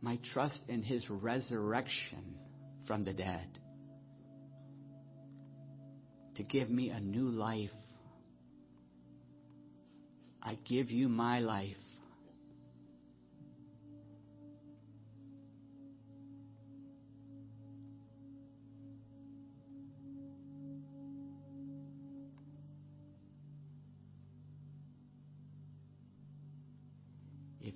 My 0.00 0.18
trust 0.32 0.58
in 0.68 0.82
his 0.82 1.08
resurrection 1.08 2.36
from 2.86 3.04
the 3.04 3.14
dead 3.14 3.46
to 6.36 6.42
give 6.42 6.68
me 6.68 6.90
a 6.90 7.00
new 7.00 7.28
life 7.28 7.70
I 10.44 10.58
give 10.66 10.90
you 10.90 11.08
my 11.08 11.38
life. 11.38 11.74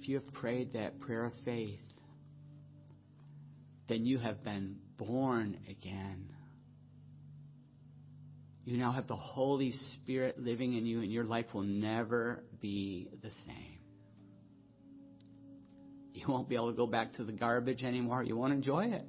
You 0.08 0.18
have 0.18 0.32
prayed 0.32 0.72
that 0.72 1.00
prayer 1.00 1.26
of 1.26 1.32
faith, 1.44 1.80
then 3.88 4.06
you 4.06 4.18
have 4.18 4.42
been 4.42 4.76
born 4.96 5.58
again. 5.68 6.32
You 8.64 8.78
now 8.78 8.92
have 8.92 9.06
the 9.06 9.16
Holy 9.16 9.72
Spirit 9.72 10.38
living 10.38 10.74
in 10.74 10.86
you, 10.86 11.00
and 11.00 11.12
your 11.12 11.24
life 11.24 11.46
will 11.52 11.62
never 11.62 12.42
be 12.60 13.08
the 13.22 13.30
same. 13.46 13.78
You 16.12 16.26
won't 16.26 16.48
be 16.48 16.54
able 16.54 16.70
to 16.70 16.76
go 16.76 16.86
back 16.86 17.14
to 17.14 17.24
the 17.24 17.32
garbage 17.32 17.82
anymore. 17.84 18.22
You 18.22 18.36
won't 18.36 18.52
enjoy 18.52 18.86
it. 18.86 19.04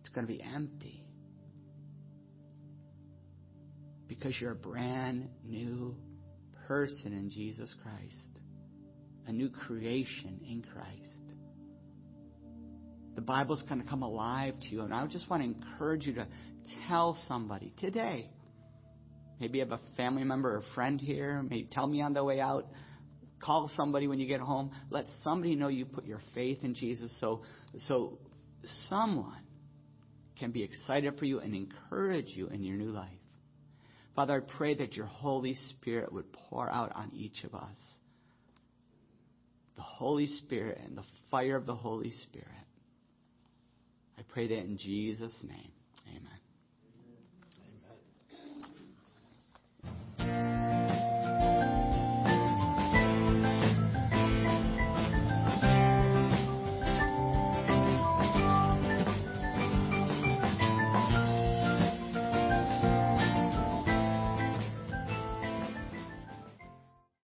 It's 0.00 0.08
going 0.08 0.26
to 0.26 0.32
be 0.32 0.42
empty. 0.42 1.04
Because 4.08 4.34
you're 4.40 4.52
a 4.52 4.56
brand 4.56 5.28
new 5.44 5.96
person 6.66 7.12
in 7.12 7.30
Jesus 7.30 7.74
Christ, 7.82 8.40
a 9.26 9.32
new 9.32 9.50
creation 9.50 10.40
in 10.46 10.64
Christ. 10.72 11.22
The 13.14 13.20
Bible's 13.20 13.62
going 13.68 13.82
to 13.82 13.88
come 13.88 14.02
alive 14.02 14.54
to 14.60 14.68
you. 14.68 14.82
And 14.82 14.94
I 14.94 15.06
just 15.06 15.28
want 15.28 15.42
to 15.42 15.48
encourage 15.48 16.06
you 16.06 16.14
to 16.14 16.26
tell 16.88 17.16
somebody 17.28 17.74
today. 17.78 18.30
Maybe 19.38 19.58
you 19.58 19.64
have 19.64 19.72
a 19.72 19.96
family 19.96 20.24
member 20.24 20.56
or 20.56 20.62
friend 20.74 21.00
here. 21.00 21.42
Maybe 21.42 21.68
tell 21.70 21.86
me 21.86 22.00
on 22.00 22.14
the 22.14 22.24
way 22.24 22.40
out. 22.40 22.66
Call 23.42 23.70
somebody 23.76 24.06
when 24.06 24.18
you 24.18 24.26
get 24.26 24.40
home. 24.40 24.70
Let 24.88 25.04
somebody 25.24 25.56
know 25.56 25.68
you 25.68 25.84
put 25.84 26.04
your 26.04 26.20
faith 26.34 26.58
in 26.62 26.74
Jesus 26.74 27.14
so, 27.20 27.42
so 27.76 28.18
someone 28.88 29.42
can 30.38 30.52
be 30.52 30.62
excited 30.62 31.18
for 31.18 31.24
you 31.24 31.40
and 31.40 31.54
encourage 31.54 32.28
you 32.28 32.46
in 32.48 32.62
your 32.62 32.76
new 32.76 32.92
life. 32.92 33.08
Father, 34.14 34.42
I 34.46 34.56
pray 34.58 34.74
that 34.74 34.94
your 34.94 35.06
Holy 35.06 35.54
Spirit 35.54 36.12
would 36.12 36.30
pour 36.32 36.68
out 36.70 36.92
on 36.94 37.10
each 37.14 37.44
of 37.44 37.54
us. 37.54 37.76
The 39.76 39.82
Holy 39.82 40.26
Spirit 40.26 40.78
and 40.84 40.96
the 40.96 41.04
fire 41.30 41.56
of 41.56 41.64
the 41.64 41.74
Holy 41.74 42.10
Spirit. 42.10 42.48
I 44.18 44.22
pray 44.32 44.48
that 44.48 44.58
in 44.58 44.76
Jesus' 44.76 45.36
name. 45.42 45.72
Amen. 46.08 46.41